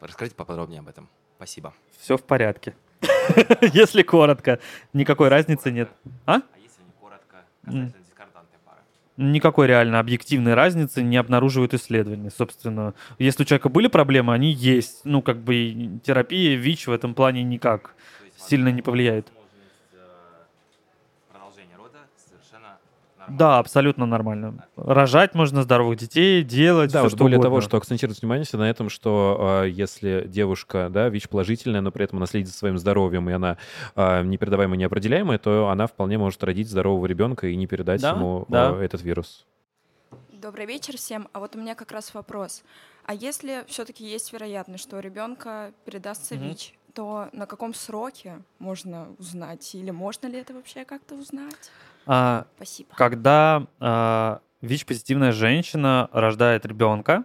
[0.00, 1.08] Расскажите поподробнее об этом.
[1.36, 1.74] Спасибо.
[1.98, 2.74] Все в порядке.
[3.72, 4.58] Если коротко,
[4.92, 5.90] никакой разницы нет.
[6.26, 6.42] А?
[7.66, 7.70] А?
[9.16, 12.30] Никакой реально объективной разницы не обнаруживают исследования.
[12.30, 15.04] Собственно, если у человека были проблемы, они есть.
[15.04, 17.94] Ну, как бы терапия, ВИЧ в этом плане никак
[18.38, 19.30] сильно не повлияет.
[19.30, 22.78] возможность, э, продолжения рода совершенно
[23.18, 23.19] нормально.
[23.36, 24.66] Да, абсолютно нормально.
[24.76, 27.50] Рожать можно здоровых детей, делать Да, всё, вот что более угодно.
[27.50, 32.18] того, что акцентирует внимание на этом, что э, если девушка, да, ВИЧ-положительная, но при этом
[32.18, 33.58] она следит за своим здоровьем, и она
[33.96, 38.42] э, непередаваемая, неопределяемая, то она вполне может родить здорового ребенка и не передать Да, ему
[38.48, 38.76] э, да.
[38.84, 39.46] этот вирус.
[40.32, 41.28] Добрый вечер всем.
[41.32, 42.62] А вот у меня как раз вопрос.
[43.04, 46.48] А если все-таки есть вероятность, что у ребенка передастся Мгм.
[46.48, 49.74] ВИЧ, то на каком сроке можно узнать?
[49.74, 51.70] Или можно ли это вообще как-то узнать?
[52.12, 52.88] А, Спасибо.
[52.96, 57.22] когда а, ВИЧ-позитивная женщина рождает ребенка,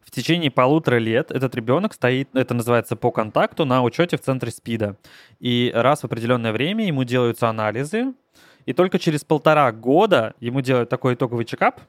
[0.00, 4.50] в течение полутора лет этот ребенок стоит, это называется по контакту, на учете в центре
[4.50, 4.96] СПИДа.
[5.38, 8.14] И раз в определенное время ему делаются анализы,
[8.64, 11.80] и только через полтора года ему делают такой итоговый чекап,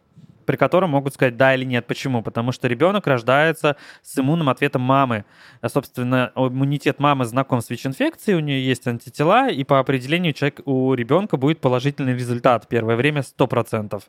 [0.47, 1.85] при котором могут сказать да или нет.
[1.85, 2.23] Почему?
[2.23, 5.25] Потому что ребенок рождается с иммунным ответом мамы.
[5.59, 10.61] А, собственно, иммунитет мамы знаком с ВИЧ-инфекцией, у нее есть антитела, и по определению человек,
[10.65, 12.67] у ребенка будет положительный результат.
[12.69, 14.01] Первое время 100%.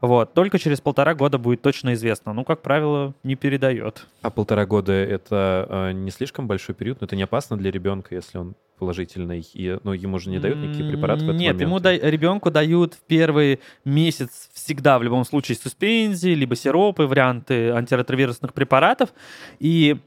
[0.00, 0.32] Вот.
[0.32, 2.32] Только через полтора года будет точно известно.
[2.32, 4.06] Ну, как правило, не передает.
[4.22, 7.00] А полтора года— это э, не слишком большой период?
[7.00, 10.58] Но это не опасно для ребенка, если он положительный, и ну, ему же не дают
[10.58, 11.60] никакие препараты в этот Нет, момент?
[11.60, 17.70] ему да, ребенку дают в первый месяц всегда в любом случае суспензии, либо сиропы, варианты
[17.70, 19.10] антиретровирусных препаратов.
[19.58, 19.98] И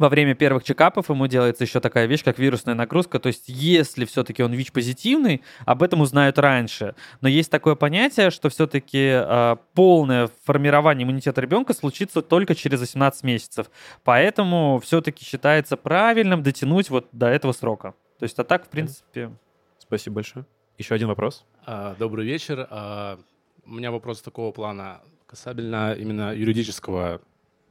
[0.00, 3.18] во время первых чекапов ему делается еще такая вещь, как вирусная нагрузка.
[3.18, 6.94] То есть, если все-таки он ВИЧ-позитивный, об этом узнают раньше.
[7.20, 13.24] Но есть такое понятие, что все-таки э, полное формирование иммунитета ребенка случится только через 18
[13.24, 13.70] месяцев.
[14.02, 17.92] Поэтому все-таки считается правильным дотянуть вот до этого срока.
[18.18, 19.30] То есть, а так, в принципе...
[19.78, 20.46] Спасибо большое.
[20.78, 21.44] Еще один вопрос.
[21.66, 22.66] А, Добрый вечер.
[22.70, 23.18] А,
[23.66, 27.20] У меня вопрос такого плана касательно именно юридического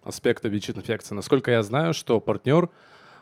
[0.04, 1.16] аспекта ВИЧ-инфекции.
[1.16, 2.70] Насколько я знаю, что партнер,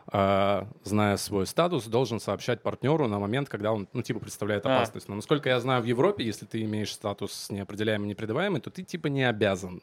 [0.10, 4.76] а, зная свой статус, должен сообщать партнеру на момент, когда он, ну, типа, представляет А.
[4.78, 5.10] опасность.
[5.10, 9.08] Но насколько я знаю, в Европе, если ты имеешь статус неопределяемый, непредаваемый, то ты, типа,
[9.08, 9.82] не обязан.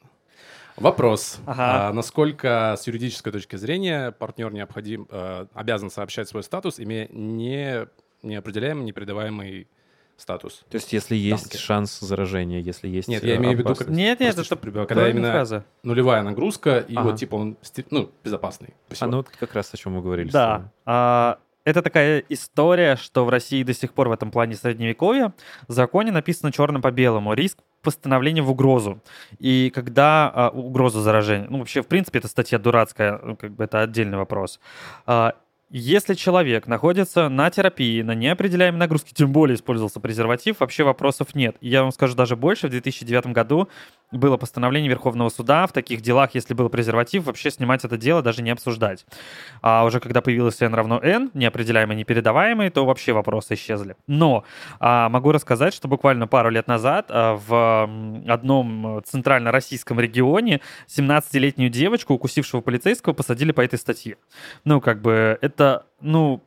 [0.76, 1.38] Вопрос.
[1.46, 1.88] Ага.
[1.88, 7.86] А, насколько с юридической точки зрения партнер необходим, а, обязан сообщать свой статус, имея не
[8.22, 9.68] неопределяемый, непредаваемый
[10.16, 10.64] статус?
[10.68, 11.56] То есть, если есть Танки.
[11.56, 13.88] шанс заражения, если есть Нет, э, я имею в виду, как...
[13.88, 15.64] Нет, нет, это чтобы прибавить, правильная когда именно фраза.
[15.82, 17.10] нулевая нагрузка, и Ага.
[17.10, 17.56] вот типа он
[17.90, 18.68] ну, безопасный.
[18.68, 19.10] А Спасибо.
[19.10, 20.30] ну, вот как раз о чем мы говорили.
[20.30, 20.70] Да.
[20.84, 25.32] А, это такая история, что в России до сих пор в этом плане средневековья
[25.66, 27.32] в законе написано черным по белому.
[27.32, 29.00] Риск постановления в угрозу.
[29.38, 33.64] И когда а, угроза заражения, ну вообще в принципе эта статья дурацкая, ну, как бы
[33.64, 34.60] это отдельный вопрос.
[35.06, 35.34] А,
[35.76, 41.56] если человек находится на терапии, на неопределяемой нагрузке, тем более использовался презерватив, вообще вопросов нет.
[41.60, 43.68] Я вам скажу даже больше, в 2009 году
[44.12, 48.42] было постановление Верховного суда в таких делах, если был презерватив, вообще снимать это дело, даже
[48.42, 49.04] не обсуждать.
[49.62, 53.96] А уже когда появилось n равно n, неопределяемый, непередаваемый, то вообще вопросы исчезли.
[54.06, 54.44] Но
[54.80, 57.88] а, могу рассказать, что буквально пару лет назад а, в
[58.28, 64.16] одном центрально-российском регионе 17-летнюю девочку, укусившего полицейского, посадили по этой статье.
[64.64, 66.42] Ну, как бы, это, ну,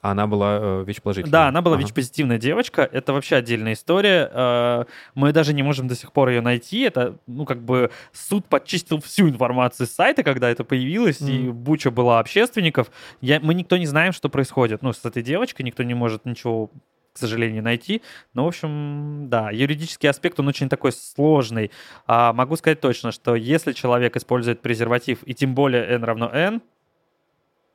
[0.00, 1.32] она была э, ВИЧ-положительной?
[1.32, 1.84] да, она была Ага.
[1.84, 2.88] ВИЧ-позитивная девочка.
[2.90, 4.30] Это вообще отдельная история.
[4.32, 4.84] Э,
[5.14, 6.80] Мы даже не можем до сих пор ее найти.
[6.80, 11.90] Это, ну, как бы суд подчистил всю информацию с сайта, когда это появилось, и буча
[11.90, 12.90] была общественников.
[13.20, 14.82] Я, мы никто не знаем, что происходит.
[14.82, 16.70] Ну, с этой девочкой никто не может ничего
[17.14, 18.02] к сожалению, найти.
[18.32, 21.72] Но, в общем, да, юридический аспект, он очень такой сложный.
[22.06, 26.62] А могу сказать точно, что если человек использует презерватив, и тем более n равно n,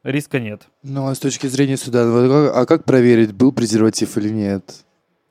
[0.04, 0.68] риска нет.
[0.84, 4.84] Ну, а с точки зрения суда, а как проверить, был презерватив или нет?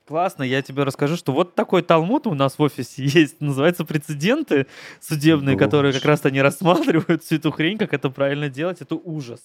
[0.06, 4.66] Классно, я тебе расскажу, что вот такой талмуд у нас в офисе есть, называется прецеденты
[5.00, 9.40] судебные, которые как раз они рассматривают всю эту хрень, как это правильно делать, это ужас.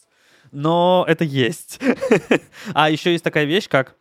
[0.52, 1.80] Но это есть.
[2.74, 3.96] А еще есть такая вещь, как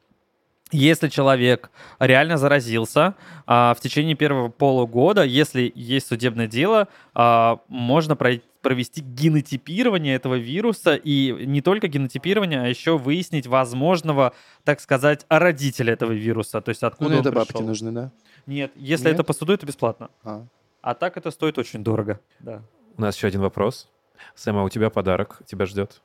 [0.72, 1.70] если человек
[2.00, 3.14] реально заразился
[3.46, 10.34] а, в течение первого полугода, если есть судебное дело, а, можно прой- провести генотипирование этого
[10.34, 14.32] вируса и не только генотипирование, а еще выяснить возможного,
[14.64, 17.66] так сказать, родителя этого вируса, то есть Ну, откуда на он это бабки пришел.
[17.66, 18.10] нужны, да?
[18.46, 19.14] Нет, если Нет?
[19.14, 20.10] это по суду, это бесплатно.
[20.24, 20.44] А.
[20.82, 22.18] А так это стоит очень дорого.
[22.40, 22.60] Да.
[22.96, 23.88] У нас еще один вопрос.
[24.34, 26.02] Сэм, а у тебя подарок тебя ждет.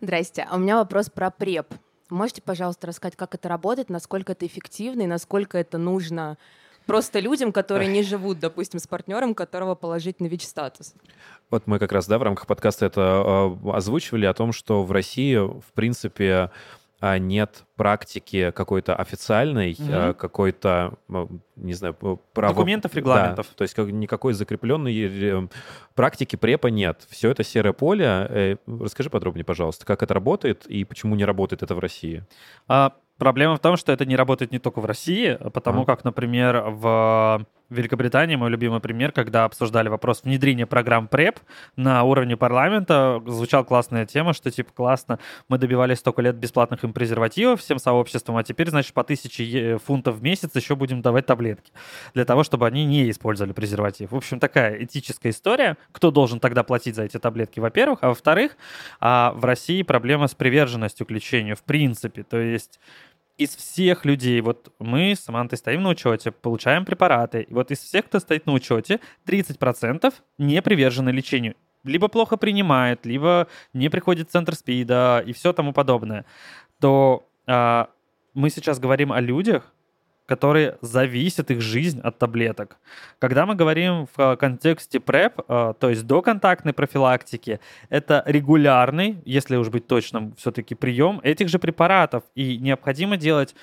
[0.00, 0.46] Здрасте.
[0.50, 1.74] А у меня вопрос про преп.
[2.10, 6.38] Можете, пожалуйста, рассказать, как это работает, насколько это эффективно и насколько это нужно
[6.86, 10.94] просто людям, которые не живут, допустим, с партнером, которого положительный ВИЧ-статус?
[11.50, 14.92] Вот мы как раз, да, в рамках подкаста это э, озвучивали о том, что в
[14.92, 16.50] России, в принципе,
[17.00, 20.94] а, нет практики какой-то официальной, а, какой-то,
[21.56, 22.54] не знаю, п- право...
[22.54, 23.46] Документов, Да, регламентов.
[23.54, 24.94] то есть как- никакой закрепленной
[25.44, 25.48] э,
[25.94, 27.04] практики препа нет.
[27.10, 28.04] Все это серое поле.
[28.06, 32.24] Э, Расскажи подробнее, пожалуйста, как это работает и почему не работает это в России?
[32.68, 35.86] А проблема в том, что это не работает не только в России, а потому Ага.
[35.96, 41.40] как, например, в Великобритании, мой любимый пример, когда обсуждали вопрос внедрения программ ПРЕП
[41.76, 45.18] на уровне парламента, звучала классная тема, что типа классно,
[45.48, 50.16] мы добивались столько лет бесплатных им презервативов всем сообществом, а теперь, значит, по тысяче фунтов
[50.16, 51.72] в месяц еще будем давать таблетки
[52.14, 54.12] для того, чтобы они не использовали презерватив.
[54.12, 55.76] В общем, такая этическая история.
[55.92, 58.56] Кто должен тогда платить за эти таблетки, во-первых, а во-вторых,
[59.00, 62.22] а в России проблема с приверженностью к лечению в принципе.
[62.22, 62.78] То есть
[63.36, 67.80] из всех людей, вот мы с Самантой стоим на учете, получаем препараты, и вот из
[67.80, 71.56] всех, кто стоит на учете, 30% не привержены лечению.
[71.82, 76.24] Либо плохо принимает, либо не приходит в центр СПИДа и все тому подобное.
[76.80, 77.90] То а,
[78.32, 79.73] мы сейчас говорим о людях,
[80.26, 82.78] которые зависят их жизнь от таблеток.
[83.18, 87.60] Когда мы говорим в э, контексте ПрЭП, э, то есть доконтактной профилактики,
[87.90, 92.24] это регулярный, если уж быть точным, все-таки прием этих же препаратов.
[92.34, 93.54] И необходимо делать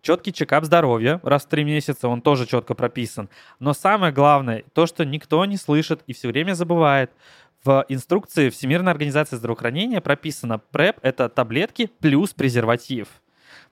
[0.00, 3.28] четкий чекап здоровья раз в три месяца, он тоже четко прописан.
[3.58, 7.10] Но самое главное, то, что никто не слышит и все время забывает,
[7.64, 13.08] в инструкции Всемирной организации здравоохранения прописано ПрЭП— это таблетки плюс презерватив.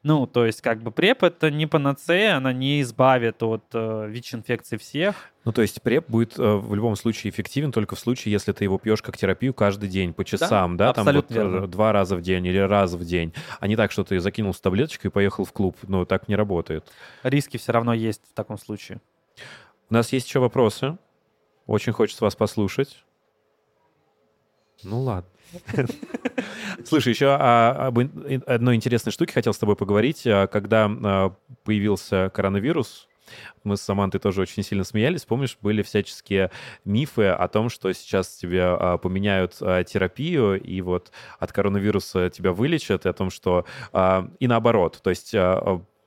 [0.05, 4.77] Ну, то есть, как бы преп это не панацея, она не избавит от э, ВИЧ-инфекции
[4.77, 5.17] всех.
[5.47, 8.65] Ну, то есть преп будет э, в любом случае эффективен только в случае, если ты
[8.65, 10.89] его пьешь как терапию каждый день по часам, да?
[10.89, 11.05] да?
[11.05, 11.67] Там вот верно.
[11.67, 13.33] два раза в день или раз в день.
[13.61, 15.75] А не так, что ты закинул с таблеточкой и поехал в клуб.
[15.89, 16.93] Ну, так не работает.
[17.23, 19.01] Риски все равно есть в таком случае.
[19.89, 20.99] У нас есть еще вопросы.
[21.67, 23.03] Очень хочется вас послушать.
[24.83, 25.31] Ну ладно.
[26.85, 30.27] Слушай, еще об одной интересной штуке хотел с тобой поговорить.
[30.27, 33.09] А, когда а, появился коронавирус,
[33.62, 35.25] мы с Самантой тоже очень сильно смеялись.
[35.25, 36.51] Помнишь, были всяческие
[36.85, 39.55] мифы о том, что сейчас тебе а, поменяют
[39.87, 43.64] терапию, и вот от коронавируса тебя вылечат, и о том, что...
[44.39, 45.35] и наоборот, то есть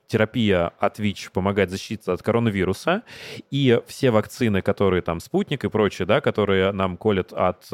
[0.06, 3.02] терапия от ВИЧ помогает защититься от коронавируса,
[3.50, 7.66] и все вакцины, которые там спутник и прочее, да, которые нам колят от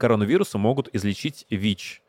[0.00, 2.02] коронавируса могут излечить ВИЧ.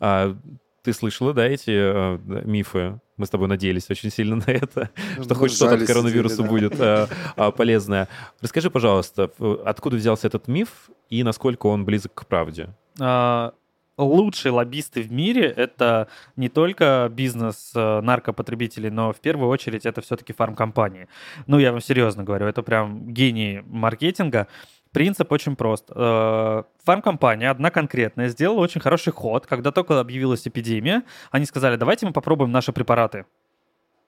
[0.00, 0.36] А,
[0.82, 3.00] ты слышала, да, эти э, мифы?
[3.16, 6.46] Мы с тобой надеялись очень сильно на это, ну, что хоть что-то от коронавируса сидели,
[6.46, 6.52] да.
[6.52, 8.08] будет э, э, полезное.
[8.40, 9.30] Расскажи, пожалуйста,
[9.64, 12.68] откуда взялся этот миф и насколько он близок к правде?
[13.00, 13.54] А,
[13.98, 20.00] лучшие лоббисты в мире— это не только бизнес э, наркопотребителей, но в первую очередь это
[20.02, 21.08] все-таки фармкомпании.
[21.46, 24.48] Ну, я вам серьезно говорю, это прям гении маркетинга.
[24.96, 25.90] Принцип очень прост.
[25.94, 29.46] Э, фармкомпания, одна конкретная, сделала очень хороший ход.
[29.46, 33.26] Когда только объявилась эпидемия, они сказали, давайте мы попробуем наши препараты.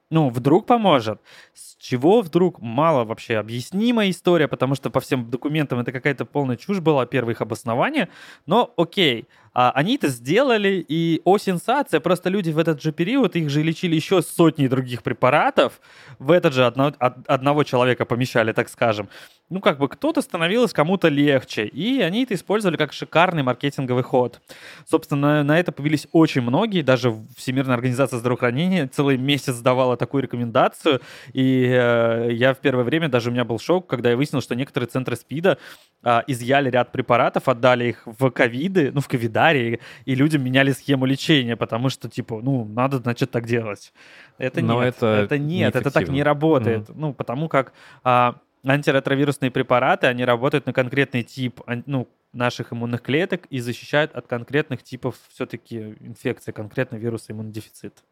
[0.09, 1.20] Ну, вдруг поможет.
[1.53, 6.57] С чего вдруг мало вообще объяснимая история, потому что по всем документам это какая-то полная
[6.57, 8.09] чушь была, первое их обоснование.
[8.47, 9.28] Но окей,
[9.61, 13.65] а они это сделали, и о сенсация, просто люди в этот же период, их же
[13.65, 15.81] лечили еще сотни других препаратов,
[16.21, 19.09] в этот же одно, одного человека помещали, так скажем.
[19.51, 24.41] Ну, как бы кто-то становилось кому-то легче, и они это использовали как шикарный маркетинговый ход.
[24.87, 30.23] Собственно, на, на это повелись очень многие, даже Всемирная организация здравоохранения целый месяц давала такую
[30.23, 31.01] рекомендацию,
[31.33, 34.55] и э, я в первое время, даже у меня был шок, когда я выяснил, что
[34.55, 35.59] некоторые центры СПИДа
[36.05, 40.72] э, изъяли ряд препаратов, отдали их в ковиды, ну, в ковида, сценарий, и людям меняли
[40.72, 43.92] схему лечения, потому что, типа, ну, надо, значит, так делать.
[44.38, 46.88] Это Но нет, это, это нет, это так не работает.
[46.88, 46.94] Mm.
[46.96, 47.72] Ну, потому как
[48.05, 54.26] а, антиретровирусные препараты, они работают на конкретный тип, ну, наших иммунных клеток и защищают от
[54.26, 58.03] конкретных типов все-таки инфекции, конкретно вируса иммунодефицита.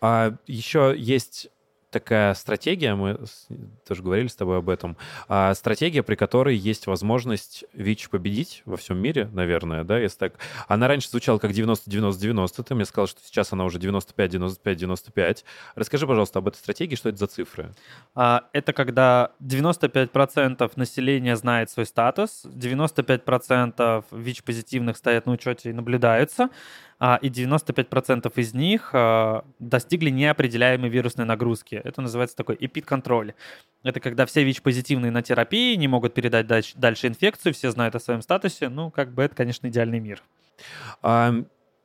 [0.00, 1.48] А, еще есть
[1.98, 3.18] такая стратегия, мы
[3.88, 8.76] тоже говорили с тобой об этом, а, стратегия, при которой есть возможность ВИЧ победить во
[8.76, 10.34] всем мире, наверное, да, если так.
[10.68, 15.44] Она раньше звучала как 90-90-90, ты мне сказал, что сейчас она уже 95-95-95.
[15.74, 17.72] Расскажи, пожалуйста, об этой стратегии, что это за цифры?
[18.14, 26.50] А, это когда 95% населения знает свой статус, 95% ВИЧ-позитивных стоят на учете и наблюдаются,
[26.98, 31.80] а, и 95% из них а, достигли неопределяемой вирусной нагрузки.
[31.86, 33.34] Это называется такой эпид-контроль.
[33.82, 38.22] Это когда все ВИЧ-позитивные на терапии не могут передать дальше инфекцию, все знают о своем
[38.22, 38.68] статусе.
[38.68, 40.22] Ну, как бы это, конечно, идеальный мир.
[41.02, 41.34] А,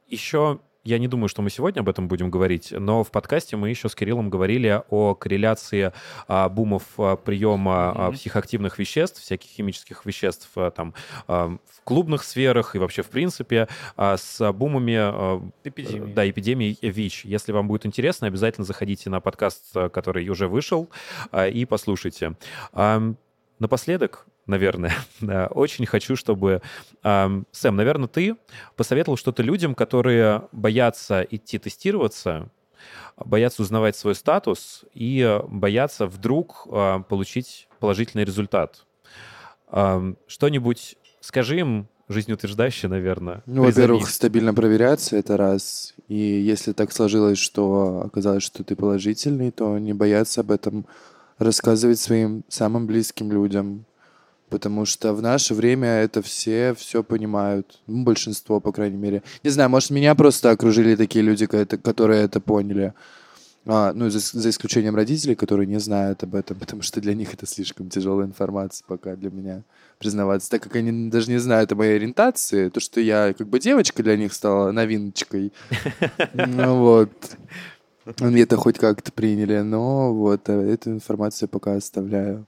[0.08, 3.70] еще я не думаю, что мы сегодня об этом будем говорить, но в подкасте мы
[3.70, 5.94] еще с Кириллом говорили о корреляции
[6.28, 8.14] а, бумов а, приема mm-hmm.
[8.14, 10.94] психоактивных веществ, всяких химических веществ а, там
[11.28, 16.14] а, в клубных сферах и вообще в принципе а, с бумами а, эпидемии.
[16.14, 17.26] Да, эпидемии ВИЧ.
[17.26, 20.90] Если вам будет интересно, обязательно заходите на подкаст, который уже вышел,
[21.32, 22.36] а, и послушайте.
[22.74, 23.14] А,
[23.60, 24.94] напоследок наверное.
[25.22, 26.62] Да, очень хочу, чтобы...
[27.04, 28.36] Сэм, наверное, ты
[28.76, 32.50] посоветовал что-то людям, которые боятся идти тестироваться,
[33.18, 38.86] боятся узнавать свой статус и боятся вдруг э, получить положительный результат.
[40.28, 43.42] Что-нибудь скажи им, жизнеутверждающее, наверное.
[43.46, 45.94] Ну, во-первых, стабильно проверяться, это раз.
[46.08, 50.86] И если так сложилось, что оказалось, что ты положительный, то не бояться об этом
[51.38, 53.86] рассказывать своим самым близким людям,
[54.52, 59.24] потому что в наше время это все все понимают, ну, большинство, по крайней мере.
[59.44, 62.94] Не знаю, может, меня просто окружили такие люди, которые это поняли.
[63.66, 67.34] А, ну, за, за исключением родителей, которые не знают об этом, потому что для них
[67.34, 69.64] это слишком тяжелая информация пока для меня
[70.00, 73.60] признаваться, так как они даже не знают о моей ориентации, то, что я как бы
[73.60, 75.54] девочка для них стала новиночкой.
[76.36, 77.12] Ну вот.
[78.20, 82.48] Они это хоть как-то приняли, но вот э, эту информацию пока оставляю.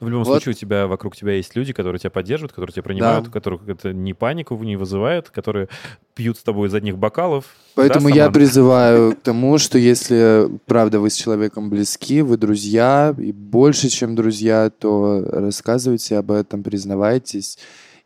[0.00, 0.32] Ну, в любом Вот.
[0.34, 3.30] случае, у тебя вокруг тебя есть люди, которые тебя поддерживают, которые тебя принимают, Да.
[3.30, 5.68] у которых это не панику не вызывает, которые
[6.14, 7.44] пьют с тобой из одних бокалов.
[7.74, 13.14] Поэтому Да, я призываю к тому, что если правда вы с человеком близки, вы друзья,
[13.16, 17.58] и больше, чем друзья, то рассказывайте об этом, признавайтесь.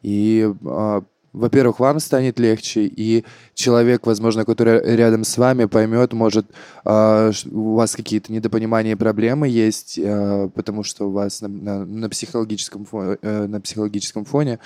[0.02, 1.02] И, а,
[1.32, 3.24] во-первых, вам станет легче, и
[3.54, 6.46] человек, возможно, который рядом с вами, поймет, может,
[6.84, 11.84] а, у вас какие-то недопонимания и проблемы есть, а, потому что у вас на, на-
[11.86, 14.58] на психологическом, фо- э, на психологическом фоне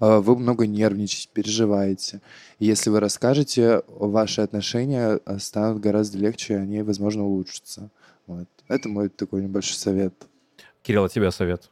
[0.00, 2.20] а, вы много нервничаете, переживаете.
[2.58, 7.90] Если вы расскажете, ваши отношения а, станут гораздо легче, они, возможно, улучшатся.
[8.26, 8.48] Вот.
[8.68, 10.14] Это мой такой небольшой совет.
[10.82, 11.70] Кирилл, от тебя совет.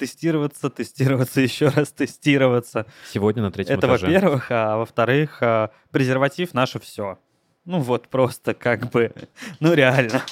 [0.00, 2.86] Тестироваться, тестироваться, еще раз тестироваться.
[3.12, 4.06] Сегодня на третьем Это этаже.
[4.06, 7.18] во-первых, а во-вторых, а, презерватив наше все.
[7.66, 9.12] Ну вот просто как бы,
[9.60, 10.22] ну реально.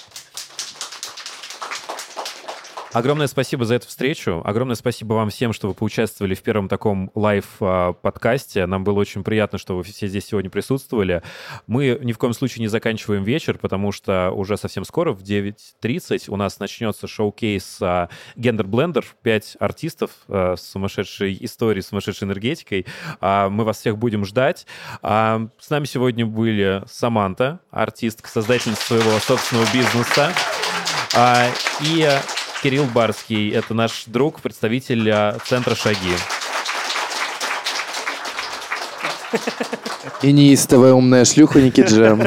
[2.94, 4.40] Огромное спасибо за эту встречу.
[4.46, 8.64] Огромное спасибо вам всем, что вы поучаствовали в первом таком лайв-подкасте.
[8.64, 11.22] Нам было очень приятно, что вы все здесь сегодня присутствовали.
[11.66, 16.30] Мы ни в коем случае не заканчиваем вечер, потому что уже совсем скоро, в 9.30,
[16.30, 19.04] у нас начнется шоу-кейс а, Гендер Блендер.
[19.22, 22.86] Пять артистов а, с сумасшедшей историей, сумасшедшей энергетикой.
[23.20, 24.66] А, Мы вас всех будем ждать.
[25.02, 30.32] А, С нами сегодня были Саманта, артистка, создательница своего собственного бизнеса.
[31.14, 31.50] А,
[31.82, 32.22] И а,
[32.62, 36.14] Кирилл Барский, это наш друг, представитель а, центра «Шаги».
[40.22, 42.20] И неистовая умная шлюха Ники Джем.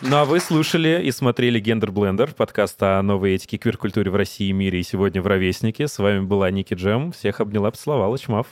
[0.00, 4.48] Ну а вы слушали и смотрели «Гендер Блендер», подкаст о новой этике квир-культуре в России
[4.48, 5.88] и мире, и сегодня в «Ровеснике».
[5.88, 7.12] С вами была Ники Джем.
[7.12, 8.46] Всех обняла, поцеловала, чмав.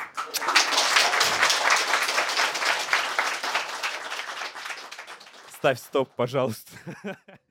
[5.60, 6.70] Ставь стоп, пожалуйста.